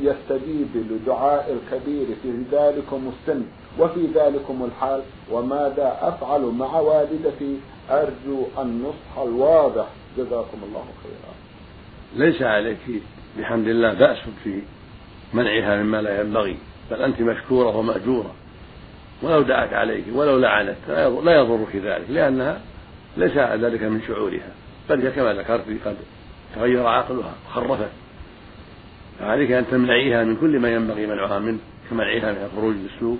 يستجيب 0.00 0.68
لدعاء 0.74 1.52
الكبير 1.52 2.06
في 2.22 2.42
ذلكم 2.52 3.12
السن؟ 3.12 3.42
وفي 3.78 4.06
ذلكم 4.14 4.64
الحال 4.64 5.02
وماذا 5.30 5.98
أفعل 6.00 6.40
مع 6.40 6.80
والدتي؟ 6.80 7.56
أرجو 7.90 8.46
النصح 8.58 9.18
الواضح. 9.22 9.86
جزاكم 10.18 10.58
الله 10.62 10.84
خيرا. 11.02 11.34
ليس 12.16 12.42
عليك 12.42 13.02
بحمد 13.38 13.68
الله 13.68 13.92
بأس 13.92 14.18
في 14.44 14.62
منعها 15.34 15.82
مما 15.82 16.02
لا 16.02 16.20
ينبغي 16.20 16.56
بل 16.90 17.02
أنت 17.02 17.20
مشكورة 17.20 17.76
ومأجورة. 17.76 18.34
ولو 19.22 19.42
دعت 19.42 19.72
عليك 19.72 20.04
ولو 20.14 20.38
لعنت 20.38 20.76
لا 21.24 21.40
يضرك 21.40 21.76
ذلك 21.76 22.06
لأنها 22.10 22.60
ليس 23.16 23.36
ذلك 23.36 23.82
من 23.82 24.02
شعورها 24.06 24.52
بل 24.90 25.10
كما 25.10 25.32
ذكرت 25.32 25.64
قد 25.84 25.96
تغير 26.54 26.86
عقلها 26.86 27.34
وخرفت. 27.48 27.90
فعليك 29.18 29.52
أن 29.52 29.64
تمنعيها 29.70 30.24
من 30.24 30.36
كل 30.36 30.58
ما 30.58 30.74
ينبغي 30.74 31.06
منعها 31.06 31.38
منه 31.38 31.58
كمنعها 31.90 32.32
من 32.32 32.48
الخروج 32.52 32.74
للسوق 32.74 33.18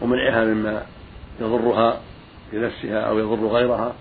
ومنعها 0.00 0.44
مما 0.44 0.86
يضرها 1.40 2.00
لنفسها 2.52 3.00
أو 3.00 3.18
يضر 3.18 3.46
غيرها 3.46 3.94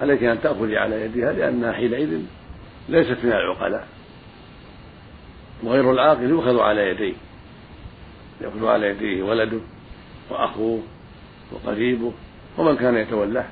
عليك 0.00 0.22
أن 0.22 0.40
تأخذي 0.40 0.78
على 0.78 1.02
يدها 1.02 1.32
لأنها 1.32 1.72
حينئذ 1.72 2.20
ليست 2.88 3.18
من 3.24 3.32
العقلاء. 3.32 3.88
وغير 5.62 5.92
العاقل 5.92 6.30
يؤخذ 6.30 6.58
على 6.58 6.90
يديه 6.90 7.14
يأخذ 8.40 8.66
على 8.66 8.86
يديه 8.86 9.22
ولده 9.22 9.60
وأخوه 10.30 10.82
وقريبه 11.52 12.12
ومن 12.58 12.76
كان 12.76 12.96
يتولاه 12.96 13.46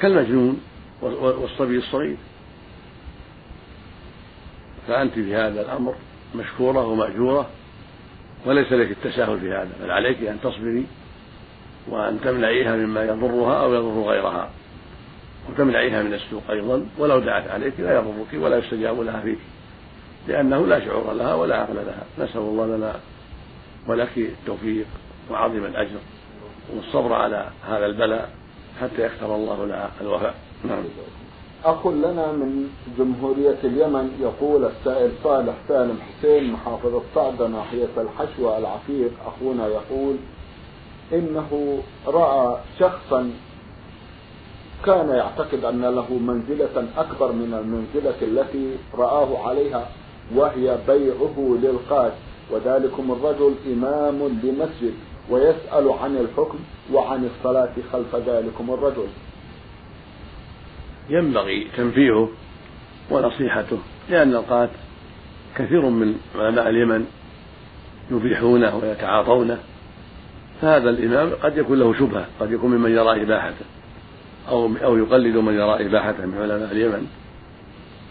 كالمجنون 0.00 0.60
والصبي 1.02 1.78
الصغير. 1.78 2.16
فأنت 4.88 5.14
في 5.14 5.34
هذا 5.34 5.60
الأمر 5.60 5.94
مشكورة 6.34 6.86
ومأجورة 6.86 7.50
وليس 8.46 8.72
لك 8.72 8.90
التساهل 8.90 9.40
في 9.40 9.52
هذا 9.52 9.70
بل 9.82 9.90
عليك 9.90 10.22
أن 10.22 10.40
تصبري 10.42 10.86
وأن 11.88 12.20
تمنعيها 12.20 12.76
مما 12.76 13.04
يضرها 13.04 13.62
أو 13.62 13.74
يضر 13.74 14.10
غيرها 14.10 14.50
وتمنعيها 15.48 16.02
من 16.02 16.14
السوق 16.14 16.42
أيضا 16.50 16.86
ولو 16.98 17.18
دعت 17.18 17.48
عليك 17.48 17.80
لا 17.80 17.94
يضرك 17.94 18.26
ولا 18.34 18.58
يستجاب 18.58 19.00
لها 19.00 19.20
فيك 19.20 19.38
لأنه 20.28 20.66
لا 20.66 20.84
شعور 20.84 21.12
لها 21.12 21.34
ولا 21.34 21.56
عقل 21.56 21.74
لها. 21.74 22.26
نسأل 22.26 22.40
الله 22.40 22.76
لنا 22.76 22.94
ولك 23.86 24.18
التوفيق 24.18 24.86
وعظيم 25.30 25.64
الأجر 25.64 25.98
والصبر 26.74 27.12
على 27.12 27.46
هذا 27.68 27.86
البلاء 27.86 28.30
حتى 28.80 29.06
يختار 29.06 29.34
الله 29.34 29.66
لها 29.66 29.90
الوفاء. 30.00 30.34
نعم. 30.64 30.84
أخ 31.66 31.86
لنا 31.86 32.32
من 32.32 32.68
جمهورية 32.98 33.58
اليمن 33.64 34.10
يقول 34.20 34.64
السائل 34.64 35.10
صالح 35.24 35.54
سالم 35.68 35.98
حسين 36.00 36.52
محافظة 36.52 37.02
صعدة 37.14 37.48
ناحية 37.48 37.88
الحشوة 37.98 38.58
العفيق 38.58 39.10
أخونا 39.26 39.66
يقول 39.66 40.16
إنه 41.12 41.78
رأى 42.06 42.58
شخصا 42.78 43.30
كان 44.86 45.08
يعتقد 45.08 45.64
أن 45.64 45.80
له 45.84 46.06
منزلة 46.12 46.88
أكبر 46.96 47.32
من 47.32 47.54
المنزلة 47.54 48.14
التي 48.22 48.76
رآه 48.94 49.48
عليها 49.48 49.88
وهي 50.34 50.78
بيعه 50.88 51.58
للقاد 51.62 52.12
وذلكم 52.50 53.12
الرجل 53.12 53.54
إمام 53.72 54.18
لمسجد 54.42 54.94
ويسأل 55.30 55.90
عن 56.02 56.16
الحكم 56.16 56.58
وعن 56.92 57.28
الصلاة 57.30 57.72
خلف 57.92 58.16
ذلكم 58.16 58.70
الرجل. 58.70 59.06
ينبغي 61.08 61.66
تنفيهه 61.76 62.28
ونصيحته 63.10 63.78
لأن 64.10 64.34
القات 64.34 64.70
كثير 65.56 65.80
من 65.80 66.14
علماء 66.36 66.68
اليمن 66.68 67.06
يبيحونه 68.10 68.76
ويتعاطونه 68.76 69.58
فهذا 70.62 70.90
الإمام 70.90 71.30
قد 71.42 71.58
يكون 71.58 71.78
له 71.78 71.94
شبهة 71.94 72.26
قد 72.40 72.52
يكون 72.52 72.70
ممن 72.70 72.90
يرى 72.90 73.22
إباحته 73.22 73.64
أو 74.48 74.70
أو 74.84 74.96
يقلد 74.96 75.36
من 75.36 75.54
يرى 75.54 75.86
إباحته 75.86 76.26
من 76.26 76.38
علماء 76.38 76.72
اليمن 76.72 77.06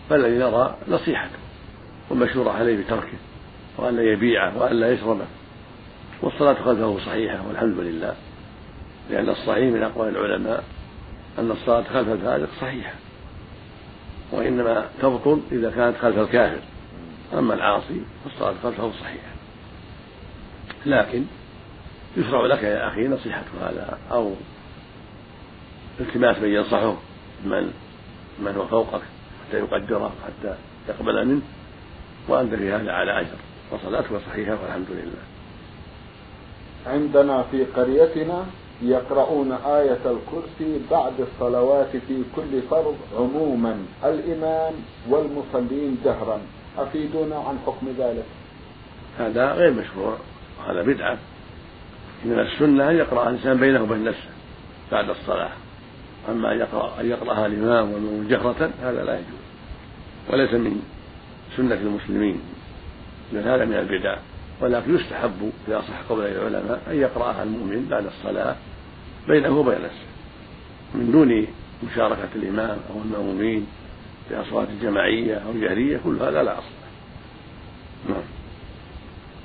فالذي 0.10 0.38
نرى 0.38 0.78
نصيحته 0.88 1.38
والمشورة 2.10 2.52
عليه 2.52 2.78
بتركه 2.78 3.18
وأن 3.78 3.96
لا 3.96 4.04
يبيعه 4.04 4.58
وأن 4.58 4.76
لا 4.76 4.92
يشربه 4.92 5.26
والصلاة 6.22 6.54
خلفه 6.54 6.98
صحيحة 7.06 7.48
والحمد 7.48 7.80
لله 7.80 8.16
لأن 9.10 9.30
الصحيح 9.30 9.74
من 9.74 9.84
أقوال 9.84 10.18
العلماء. 10.18 10.64
أن 11.40 11.52
الصلاة 11.52 11.84
خلف 11.84 12.10
الفاسق 12.10 12.50
صحيحة 12.62 12.94
وإنما 14.32 14.86
تبطل 15.02 15.42
إذا 15.52 15.72
كانت 15.72 15.98
خلف 15.98 16.18
الكافر 16.18 16.60
أما 17.34 17.54
العاصي 17.54 18.02
فالصلاة 18.24 18.56
خلفه 18.64 18.92
صحيحة. 18.92 19.36
لكن 20.86 21.24
يشرع 22.18 22.46
لك 22.46 22.64
يا 22.64 22.88
أخي 22.88 23.08
نصيحة 23.08 23.44
هذا 23.62 23.98
أو 24.12 24.34
التماس 26.00 26.38
من 26.38 26.50
ينصحه 26.50 26.96
من 27.46 27.74
من 28.40 28.56
هو 28.56 28.68
فوقك 28.68 29.02
حتى 29.48 29.58
يقدره 29.58 30.12
حتى 30.26 30.56
يقبل 30.90 31.28
منه 31.28 31.42
وأنت 32.28 32.56
في 32.56 32.72
هذا 32.72 32.92
على 32.92 33.20
أجر. 33.20 33.38
وصلاته 33.72 34.20
صحيحة 34.30 34.58
والحمد 34.64 34.88
لله. 34.90 35.24
عندنا 36.88 37.44
في 37.52 37.64
قريتنا 37.64 38.46
يقرؤون 38.82 39.52
آية 39.52 40.00
الكرسي 40.06 40.80
بعد 40.92 41.14
الصلوات 41.20 41.98
في 42.08 42.24
كل 42.36 42.62
فرض 42.70 42.96
عموما. 43.18 43.78
الإمام 44.04 44.74
والمصلين 45.10 45.98
جهرا. 46.06 46.42
أفيدونا 46.78 47.36
عن 47.36 47.60
حكم 47.66 47.88
ذلك؟ 47.98 48.26
هذا 49.20 49.52
غير 49.52 49.74
مشروع. 49.74 50.18
هذا 50.68 50.82
بدعة. 50.82 51.18
من 52.26 52.40
السنة 52.40 52.90
أن 52.90 52.96
يقرأ 52.96 53.30
الإنسان 53.30 53.58
بينه 53.58 53.84
وبين 53.84 54.04
نفسه 54.04 54.30
بعد 54.92 55.10
الصلاة. 55.10 55.52
أما 56.30 56.52
أن 56.52 56.60
يقرأ 56.60 57.02
أن 57.02 57.10
يقرأها 57.10 57.46
الإمام 57.46 57.92
والمؤمن 57.92 58.28
جهرة 58.28 58.72
هذا 58.82 59.04
لا 59.04 59.14
يجوز. 59.14 59.46
وليس 60.30 60.54
من 60.54 60.82
سنة 61.58 61.76
المسلمين. 61.76 62.42
بل 63.34 63.40
هذا 63.40 63.66
من 63.66 63.74
البدع. 63.74 64.18
ولكن 64.62 64.96
يستحب 64.96 65.52
إذا 65.68 65.82
صح 65.82 66.02
قول 66.10 66.26
العلماء 66.26 66.82
أن 66.88 66.96
يقرأها 66.96 67.44
المؤمن 67.44 67.88
بعد 67.90 68.06
الصلاة 68.06 68.56
بينه 69.28 69.60
وبين 69.60 69.76
نفسه. 69.76 70.06
من 70.96 71.12
دون 71.12 71.48
مشاركة 71.92 72.30
الإمام 72.36 72.78
أو 72.90 73.02
المأمومين 73.06 73.68
في 74.30 74.42
أصوات 74.42 74.68
جماعية 74.82 75.36
أو 75.36 75.54
جهرية 75.54 76.00
كل 76.04 76.18
هذا 76.22 76.44
لا 76.44 76.54
أصل. 76.54 76.76
نعم. 78.10 78.24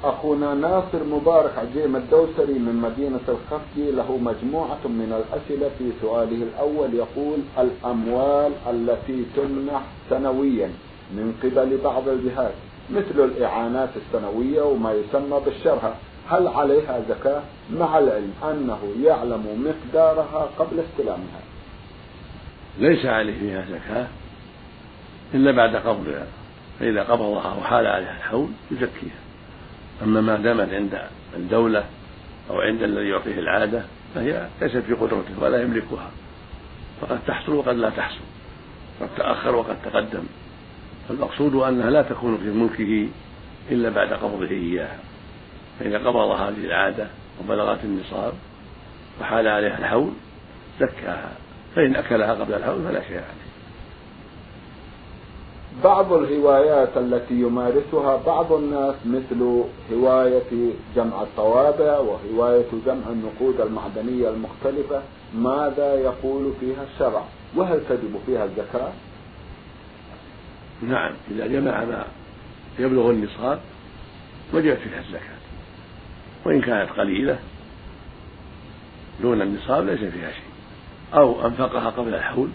أخونا 0.04 0.54
ناصر 0.54 1.04
مبارك 1.04 1.52
عجيم 1.58 1.96
الدوسري 1.96 2.58
من 2.58 2.74
مدينة 2.74 3.20
الخفجي 3.28 3.90
له 3.90 4.16
مجموعة 4.16 4.80
من 4.84 5.12
الأسئلة 5.20 5.70
في 5.78 5.92
سؤاله 6.00 6.42
الأول 6.42 6.94
يقول 6.94 7.38
الأموال 7.58 8.52
التي 8.70 9.24
تمنح 9.36 9.82
سنويا 10.10 10.70
من 11.12 11.34
قبل 11.42 11.78
بعض 11.84 12.08
الجهات. 12.08 12.54
مثل 12.90 13.24
الإعانات 13.24 13.88
السنوية 13.96 14.62
وما 14.62 14.92
يسمى 14.92 15.40
بالشرهة 15.44 15.94
هل 16.30 16.48
عليها 16.48 17.00
زكاة؟ 17.08 17.42
مع 17.72 17.98
العلم 17.98 18.32
أنه 18.44 18.94
يعلم 19.04 19.64
مقدارها 19.66 20.48
قبل 20.58 20.80
استلامها. 20.80 21.40
ليس 22.78 23.06
عليه 23.06 23.38
فيها 23.38 23.64
زكاة 23.70 24.06
إلا 25.34 25.50
بعد 25.50 25.76
قبضها. 25.76 26.26
فإذا 26.80 27.02
قبضها 27.02 27.54
وحال 27.54 27.86
عليها 27.86 28.16
الحول 28.16 28.48
يزكيها. 28.70 29.20
أما 30.02 30.20
ما 30.20 30.36
دامت 30.36 30.72
عند 30.72 31.00
الدولة 31.36 31.84
أو 32.50 32.60
عند 32.60 32.82
الذي 32.82 33.08
يعطيه 33.08 33.38
العادة 33.38 33.82
فهي 34.14 34.46
ليست 34.62 34.76
في 34.78 34.94
قدرته 34.94 35.42
ولا 35.42 35.62
يملكها. 35.62 36.10
فقد 37.00 37.18
تحصل 37.26 37.52
وقد 37.52 37.76
لا 37.76 37.90
تحصل. 37.90 38.24
قد 39.00 39.08
تأخر 39.16 39.56
وقد 39.56 39.76
تقدم. 39.84 40.24
فالمقصود 41.10 41.54
أنها 41.54 41.90
لا 41.90 42.02
تكون 42.02 42.38
في 42.38 42.50
ملكه 42.50 43.08
إلا 43.70 43.90
بعد 43.90 44.12
قبضه 44.12 44.50
إياها. 44.50 44.98
فإذا 45.80 45.98
قبض 45.98 46.30
هذه 46.30 46.64
العادة 46.64 47.06
وبلغت 47.40 47.84
النصاب 47.84 48.32
وحال 49.20 49.48
عليها 49.48 49.78
الحول 49.78 50.10
زكاها. 50.80 51.32
فإن 51.76 51.96
أكلها 51.96 52.34
قبل 52.34 52.54
الحول 52.54 52.82
فلا 52.82 53.02
شيء 53.02 53.16
عليه. 53.16 53.50
بعض 55.84 56.12
الهوايات 56.12 56.96
التي 56.96 57.34
يمارسها 57.34 58.22
بعض 58.26 58.52
الناس 58.52 58.94
مثل 59.06 59.64
هواية 59.92 60.70
جمع 60.96 61.22
الطوابع 61.22 61.98
وهواية 61.98 62.68
جمع 62.86 63.04
النقود 63.10 63.60
المعدنية 63.60 64.28
المختلفة 64.28 65.02
ماذا 65.34 65.94
يقول 65.94 66.52
فيها 66.60 66.84
الشرع؟ 66.94 67.24
وهل 67.56 67.80
تجب 67.88 68.20
فيها 68.26 68.44
الزكاة؟ 68.44 68.92
نعم 70.82 71.12
إذا 71.30 71.46
جمع 71.46 71.84
ما 71.84 72.04
يبلغ 72.78 73.10
النصاب 73.10 73.60
وجبت 74.52 74.78
فيها 74.78 75.00
الزكاة. 75.00 75.40
وإن 76.44 76.60
كانت 76.60 76.90
قليلة 76.90 77.38
دون 79.22 79.42
النصاب 79.42 79.86
ليس 79.86 79.98
فيها 79.98 80.30
شيء. 80.30 80.50
أو 81.14 81.46
أنفقها 81.46 81.90
قبل 81.90 82.14
الحول 82.14 82.48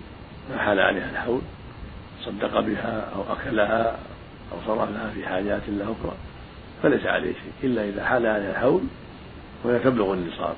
ما 0.51 0.57
حال 0.57 0.79
عليها 0.79 1.09
الحول 1.11 1.41
صدق 2.21 2.59
بها 2.59 3.09
أو 3.15 3.33
أكلها 3.33 3.99
أو 4.51 4.57
صرفها 4.67 5.11
في 5.13 5.27
حاجات 5.27 5.61
له 5.67 5.83
أخرى 5.83 6.15
فليس 6.83 7.05
عليه 7.05 7.33
شيء. 7.33 7.51
إلا 7.63 7.89
إذا 7.89 8.05
حال 8.05 8.25
عليها 8.25 8.51
الحول 8.51 8.81
وهي 9.63 9.79
تبلغ 9.79 10.13
النصاب. 10.13 10.55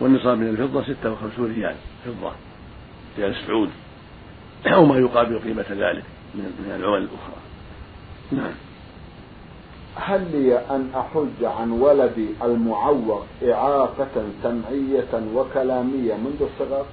والنصاب 0.00 0.38
من 0.38 0.48
الفضة 0.48 0.82
ستة 0.82 1.12
وخمسون 1.12 1.54
ريال 1.54 1.74
فضة 2.04 2.32
ريال 3.18 3.34
سعودي 3.46 3.72
أو 4.66 4.86
ما 4.86 4.98
يقابل 4.98 5.38
قيمة 5.38 5.66
ذلك. 5.70 6.04
من 6.34 6.74
العمل 6.76 6.98
الأخرى. 6.98 7.40
نعم. 8.32 8.54
هل 9.96 10.30
لي 10.32 10.58
أن 10.58 10.90
أحج 10.94 11.44
عن 11.44 11.70
ولدي 11.70 12.28
المعوق 12.42 13.26
إعاقة 13.42 14.24
سمعية 14.42 15.32
وكلامية 15.34 16.14
منذ 16.14 16.48
الصغر؟ 16.52 16.86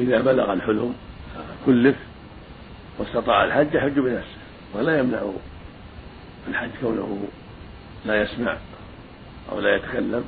إذا 0.00 0.20
بلغ 0.20 0.52
الحلم 0.52 0.94
كلف 1.66 1.96
واستطاع 2.98 3.44
الحج 3.44 3.74
يحج 3.74 3.98
بنفسه 3.98 4.40
ولا 4.74 4.98
يمنع 4.98 5.22
الحج 6.48 6.70
كونه 6.80 7.24
لا 8.06 8.22
يسمع 8.22 8.56
أو 9.52 9.60
لا 9.60 9.76
يتكلم. 9.76 10.24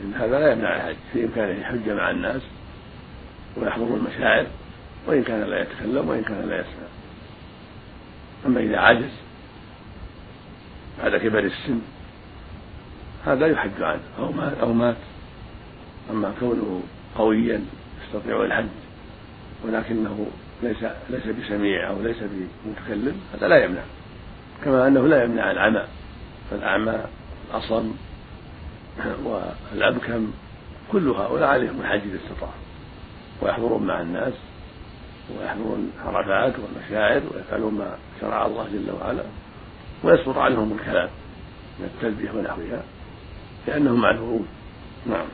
إن 0.00 0.14
هذا 0.14 0.38
لا 0.38 0.52
يمنع 0.52 0.76
الحج 0.76 0.96
في 1.12 1.24
إمكانه 1.24 1.60
يحج 1.60 1.90
مع 1.90 2.10
الناس 2.10 2.42
ويحضر 3.56 3.96
المشاعر. 3.96 4.46
وإن 5.06 5.22
كان 5.22 5.42
لا 5.42 5.60
يتكلم 5.60 6.08
وإن 6.08 6.22
كان 6.22 6.48
لا 6.48 6.60
يسمع. 6.60 6.88
أما 8.46 8.60
إذا 8.60 8.78
عجز 8.78 9.10
بعد 11.02 11.16
كبر 11.16 11.38
السن 11.38 11.80
هذا 13.26 13.46
يحج 13.46 13.82
عنه 13.82 14.00
أو 14.18 14.32
مات 14.32 14.58
أو 14.58 14.72
مات. 14.72 14.96
أما 16.10 16.34
كونه 16.40 16.82
قويا 17.16 17.64
يستطيع 18.04 18.44
الحج 18.44 18.66
ولكنه 19.64 20.26
ليس 20.62 20.84
ليس 21.10 21.26
بسميع 21.26 21.88
أو 21.88 22.02
ليس 22.02 22.16
بمتكلم 22.64 23.20
هذا 23.34 23.48
لا 23.48 23.64
يمنع. 23.64 23.82
كما 24.64 24.86
أنه 24.86 25.08
لا 25.08 25.24
يمنع 25.24 25.50
العمى 25.50 25.84
فالأعمى 26.50 27.04
الأصم 27.50 27.92
والأبكم 29.24 30.32
كل 30.92 31.08
هؤلاء 31.08 31.48
عليهم 31.48 31.80
الحج 31.80 32.00
إذا 32.00 32.18
استطاعوا. 32.24 32.54
ويحضرون 33.42 33.86
مع 33.86 34.00
الناس. 34.00 34.32
ويحضرون 35.38 35.92
العرفات 36.04 36.54
والمشاعر 36.58 37.22
ويفعلون 37.34 37.74
ما 37.74 37.96
شرع 38.20 38.46
الله 38.46 38.64
جل 38.72 38.90
وعلا 39.00 39.22
ويسقط 40.04 40.38
عنهم 40.38 40.72
الكلام 40.72 41.08
من 41.78 41.90
التلبية 41.94 42.30
ونحوها 42.30 42.82
لأنهم 43.66 44.00
معذورون 44.00 44.46
نعم. 45.06 45.26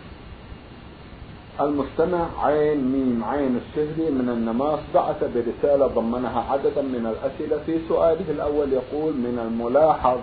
المستمع 1.61 2.27
عين 2.39 2.93
ميم 2.93 3.25
عين 3.25 3.61
الشهري 3.69 4.11
من 4.11 4.29
النماص 4.29 4.79
بعث 4.95 5.25
برسالة 5.25 5.87
ضمنها 5.87 6.53
عددا 6.53 6.83
من 6.83 7.07
الأسئلة 7.07 7.59
في 7.67 7.79
سؤاله 7.89 8.31
الأول 8.31 8.73
يقول 8.73 9.13
من 9.13 9.39
الملاحظ 9.49 10.19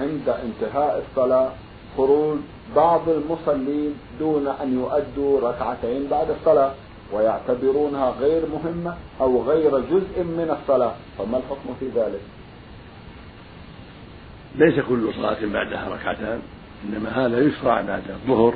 عند 0.00 0.28
انتهاء 0.28 1.04
الصلاة 1.10 1.50
خروج 1.96 2.38
بعض 2.76 3.08
المصلين 3.08 3.94
دون 4.18 4.46
أن 4.46 4.74
يؤدوا 4.74 5.50
ركعتين 5.50 6.06
بعد 6.10 6.30
الصلاة. 6.30 6.72
ويعتبرونها 7.12 8.10
غير 8.10 8.42
مهمة 8.46 8.96
أو 9.20 9.42
غير 9.42 9.78
جزء 9.78 10.22
من 10.22 10.56
الصلاة. 10.60 10.94
فما 11.18 11.38
الحكم 11.38 11.74
في 11.80 11.88
ذلك؟ 11.88 12.20
ليس 14.54 14.80
كل 14.80 15.14
صلاة 15.14 15.46
بعدها 15.46 15.88
ركعتان 15.88 16.40
إنما 16.84 17.26
هذا 17.26 17.40
يشرع 17.40 17.80
بعد 17.80 18.02
الظهر 18.10 18.54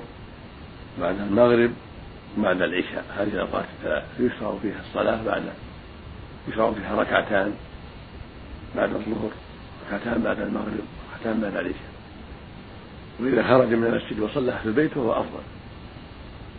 بعد 1.01 1.21
المغرب 1.21 1.71
بعد 2.39 2.63
العشاء. 2.63 3.05
هذه 3.17 3.29
الأوقات 3.29 3.65
الثلاث 3.79 4.05
يشرع 4.21 4.55
فيها 4.63 4.81
الصلاة 4.81 5.25
بعد 5.25 5.43
يشرع 6.49 6.73
فيها 6.73 7.01
ركعتان 7.01 7.53
بعد 8.77 8.91
الظهر 8.95 9.31
ركعتان 9.87 10.23
بعد 10.23 10.41
المغرب 10.41 10.85
ركعتان 11.11 11.41
بعد 11.41 11.57
العشاء. 11.57 11.91
وإذا 13.21 13.43
خرج 13.43 13.75
من 13.75 13.87
المسجد 13.87 14.21
وصلى 14.21 14.59
في 14.63 14.67
البيت 14.67 14.93
فهو 14.93 15.13
أفضل. 15.13 15.60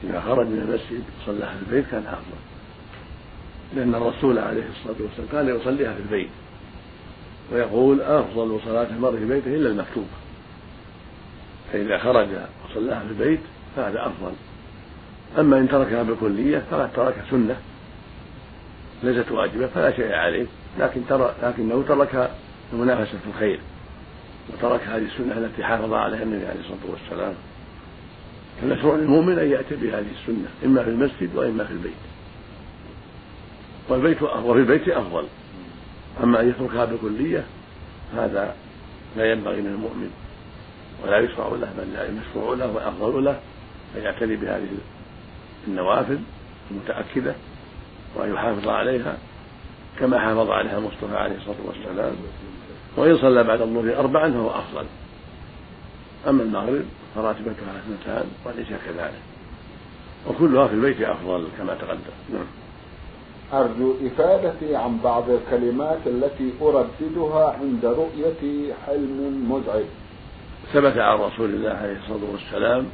إذا 0.03 0.21
خرج 0.21 0.47
من 0.47 0.61
المسجد 0.67 1.03
وصلى 1.21 1.45
في 1.45 1.65
البيت 1.67 1.91
كان 1.91 2.03
أفضل. 2.07 2.41
لأن 3.75 3.95
الرسول 3.95 4.39
عليه 4.39 4.63
الصلاة 4.69 4.95
والسلام 4.99 5.27
كان 5.31 5.55
يصليها 5.55 5.93
في 5.93 5.99
البيت. 5.99 6.29
ويقول 7.51 8.01
أفضل 8.01 8.59
صلاة 8.65 8.87
المرء 8.89 9.17
في 9.17 9.25
بيته 9.25 9.55
إلا 9.55 9.69
المكتوبة. 9.69 10.07
فإذا 11.73 11.97
خرج 11.97 12.27
وصلاها 12.69 12.99
في 12.99 13.07
البيت 13.09 13.39
فهذا 13.75 14.07
أفضل. 14.07 14.31
أما 15.39 15.59
إن 15.59 15.69
تركها 15.69 16.03
بالكلية 16.03 16.63
فقد 16.71 16.93
ترك 16.93 17.15
سنة. 17.31 17.55
ليست 19.03 19.31
واجبة 19.31 19.67
فلا 19.67 19.91
شيء 19.95 20.13
عليه. 20.13 20.45
لكن 20.79 21.01
ترى 21.09 21.33
لكنه 21.43 21.83
ترك 21.87 22.31
المنافسة 22.73 23.17
في 23.17 23.29
الخير. 23.35 23.59
وترك 24.53 24.81
هذه 24.81 25.05
السنة 25.05 25.37
التي 25.37 25.63
حافظ 25.63 25.93
عليها 25.93 26.23
النبي 26.23 26.45
عليه 26.45 26.59
الصلاة 26.59 26.91
والسلام. 26.91 27.33
فمشروع 28.61 28.95
للمؤمن 28.95 29.39
أن 29.39 29.51
يأتي 29.51 29.75
بهذه 29.75 30.05
السنة 30.21 30.47
إما 30.65 30.83
في 30.83 30.89
المسجد 30.89 31.35
وإما 31.35 31.63
في 31.63 31.73
البيت. 31.73 31.93
والبيت 33.89 34.21
وفي 34.21 34.59
البيت 34.59 34.89
أفضل. 34.89 35.23
أما 36.23 36.41
أن 36.41 36.49
يتركها 36.49 36.85
بالكلية 36.85 37.43
هذا 38.15 38.55
لا 39.17 39.31
ينبغي 39.31 39.61
من 39.61 39.67
المؤمن. 39.67 40.11
ولا 41.03 41.19
يشرع 41.19 41.47
له 41.47 41.73
بل 41.77 42.13
مشروع 42.13 42.55
له 42.55 42.71
وأفضل 42.71 43.23
له 43.23 43.39
أن 43.97 44.01
يعتني 44.01 44.35
بهذه 44.35 44.69
النوافل 45.67 46.19
المتأكدة 46.71 47.35
وأن 48.15 48.33
يحافظ 48.33 48.67
عليها 48.67 49.17
كما 49.99 50.19
حافظ 50.19 50.49
عليها 50.49 50.77
المصطفى 50.77 51.15
عليه 51.15 51.35
الصلاة 51.35 51.55
والسلام. 51.65 52.15
وإن 52.97 53.17
صلى 53.17 53.43
بعد 53.43 53.61
الظهر 53.61 53.99
أربعا 53.99 54.31
فهو 54.31 54.49
أفضل. 54.49 54.85
أما 56.27 56.43
المغرب 56.43 56.85
فراتبتها 57.15 57.79
اثنتان 57.79 58.25
والعشاء 58.45 58.79
كذلك. 58.85 59.21
وكلها 60.29 60.67
في 60.67 60.73
البيت 60.73 61.01
أفضل 61.01 61.47
كما 61.57 61.75
تقدم. 61.75 61.99
نعم. 62.33 62.45
أرجو 63.53 63.95
إفادتي 64.05 64.75
عن 64.75 64.97
بعض 65.03 65.29
الكلمات 65.29 65.99
التي 66.05 66.53
أرددها 66.61 67.57
عند 67.61 67.85
رؤية 67.85 68.73
حلم 68.85 69.51
مزعج. 69.51 69.85
ثبت 70.73 70.97
عن 70.97 71.19
رسول 71.19 71.49
الله 71.49 71.69
عليه 71.69 71.97
الصلاة 71.97 72.31
والسلام 72.31 72.85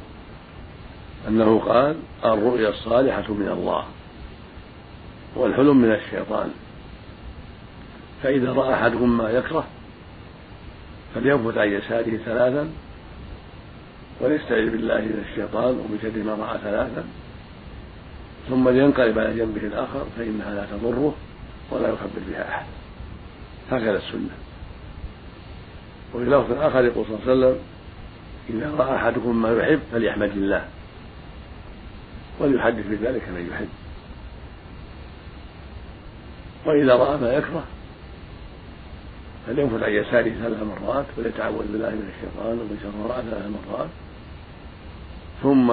أنه 1.28 1.58
قال 1.58 1.96
الرؤيا 2.24 2.68
الصالحة 2.68 3.32
من 3.32 3.48
الله 3.48 3.84
والحلم 5.36 5.76
من 5.76 5.92
الشيطان. 5.92 6.50
فإذا 8.22 8.52
رأى 8.52 8.74
أحدكم 8.74 9.18
ما 9.18 9.30
يكره 9.30 9.64
فلينفث 11.14 11.58
عن 11.58 11.68
يساره 11.68 12.16
ثلاثا 12.16 12.70
وليستعذ 14.20 14.70
بالله 14.70 15.00
من 15.00 15.24
الشيطان 15.30 15.74
ومن 15.74 15.98
شر 16.02 16.22
ما 16.22 16.44
رأى 16.44 16.58
ثلاثا 16.58 17.04
ثم 18.48 18.68
لينقلب 18.68 19.18
على 19.18 19.36
جنبه 19.36 19.60
الآخر 19.60 20.06
فإنها 20.18 20.54
لا 20.54 20.66
تضره 20.70 21.14
ولا 21.70 21.88
يخبر 21.88 22.20
بها 22.28 22.48
أحد. 22.48 22.66
هكذا 23.70 23.96
السنة. 23.96 24.36
وفي 26.14 26.24
لفظ 26.24 26.52
آخر 26.52 26.84
يقول 26.84 27.06
صلى 27.06 27.16
الله 27.16 27.46
عليه 27.46 27.56
وسلم 27.56 27.58
إذا 28.50 28.74
رأى 28.78 28.96
أحدكم 28.96 29.42
ما 29.42 29.52
يحب 29.52 29.80
فليحمد 29.92 30.30
الله. 30.30 30.64
وليحدث 32.40 32.86
بذلك 32.86 33.28
من 33.28 33.48
يحب. 33.52 33.68
وإذا 36.66 36.94
رأى 36.94 37.16
ما 37.16 37.32
يكره 37.32 37.64
فلينفذ 39.46 39.84
عن 39.84 39.92
يساره 39.92 40.34
ثلاث 40.42 40.62
مرات 40.62 41.06
وليتعوذ 41.18 41.72
بالله 41.72 41.90
من 41.90 42.12
الشيطان 42.14 42.58
ومن 42.58 42.78
شر 42.82 43.22
ثلاث 43.30 43.46
مرات. 43.68 43.88
ثم 45.42 45.72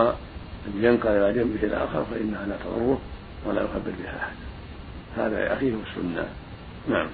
ينقل 0.75 1.09
إلى 1.09 1.33
جنبه 1.33 1.63
الآخر 1.63 2.05
فإنها 2.11 2.45
لا 2.45 2.55
تضره 2.63 2.97
ولا 3.45 3.61
يخبر 3.61 3.91
بها 3.99 4.17
أحد. 4.17 4.35
هذا 5.17 5.39
يا 5.39 5.53
أخي 5.53 5.73
هو 5.73 5.77
السنة. 5.89 6.27
نعم. 6.89 7.07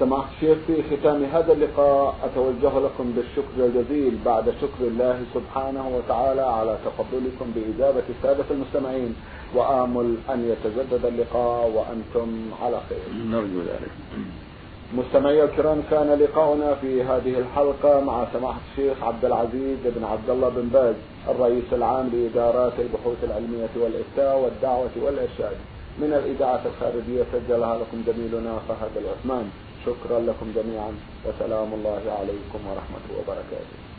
سماحة 0.00 0.28
الشيخ 0.34 0.58
في 0.66 0.82
ختام 0.82 1.24
هذا 1.24 1.52
اللقاء 1.52 2.16
أتوجه 2.24 2.78
لكم 2.78 3.12
بالشكر 3.12 3.56
الجزيل 3.58 4.18
بعد 4.24 4.50
شكر 4.60 4.80
الله 4.80 5.24
سبحانه 5.34 5.88
وتعالى 5.88 6.42
على 6.42 6.78
تفضلكم 6.84 7.52
بإجابة 7.54 8.02
السادة 8.18 8.44
المستمعين. 8.50 9.14
وآمل 9.54 10.16
أن 10.30 10.50
يتجدد 10.50 11.04
اللقاء 11.04 11.70
وأنتم 11.70 12.50
على 12.62 12.80
خير. 12.88 13.26
نرجو 13.26 13.60
ذلك. 13.60 13.90
مستمعي 14.94 15.44
الكرام 15.44 15.82
كان 15.90 16.18
لقاؤنا 16.18 16.74
في 16.74 17.02
هذه 17.02 17.38
الحلقة 17.38 18.00
مع 18.00 18.26
سماحة 18.32 18.60
الشيخ 18.70 19.02
عبد 19.02 19.24
العزيز 19.24 19.78
بن 19.84 20.04
عبد 20.04 20.30
الله 20.30 20.48
بن 20.48 20.68
باز 20.68 20.94
الرئيس 21.28 21.64
العام 21.72 22.08
لإدارات 22.12 22.72
البحوث 22.78 23.24
العلمية 23.24 23.74
والإفتاء 23.76 24.38
والدعوة 24.38 24.90
والإرشاد. 25.02 25.56
من 25.98 26.12
الإذاعة 26.12 26.60
الخارجية 26.66 27.24
سجلها 27.32 27.78
لكم 27.78 28.02
زميلنا 28.06 28.58
فهد 28.68 28.96
العثمان. 28.96 29.50
شكرا 29.86 30.20
لكم 30.20 30.52
جميعا 30.56 30.92
وسلام 31.26 31.72
الله 31.74 32.02
عليكم 32.18 32.60
ورحمة 32.68 33.06
وبركاته. 33.18 33.95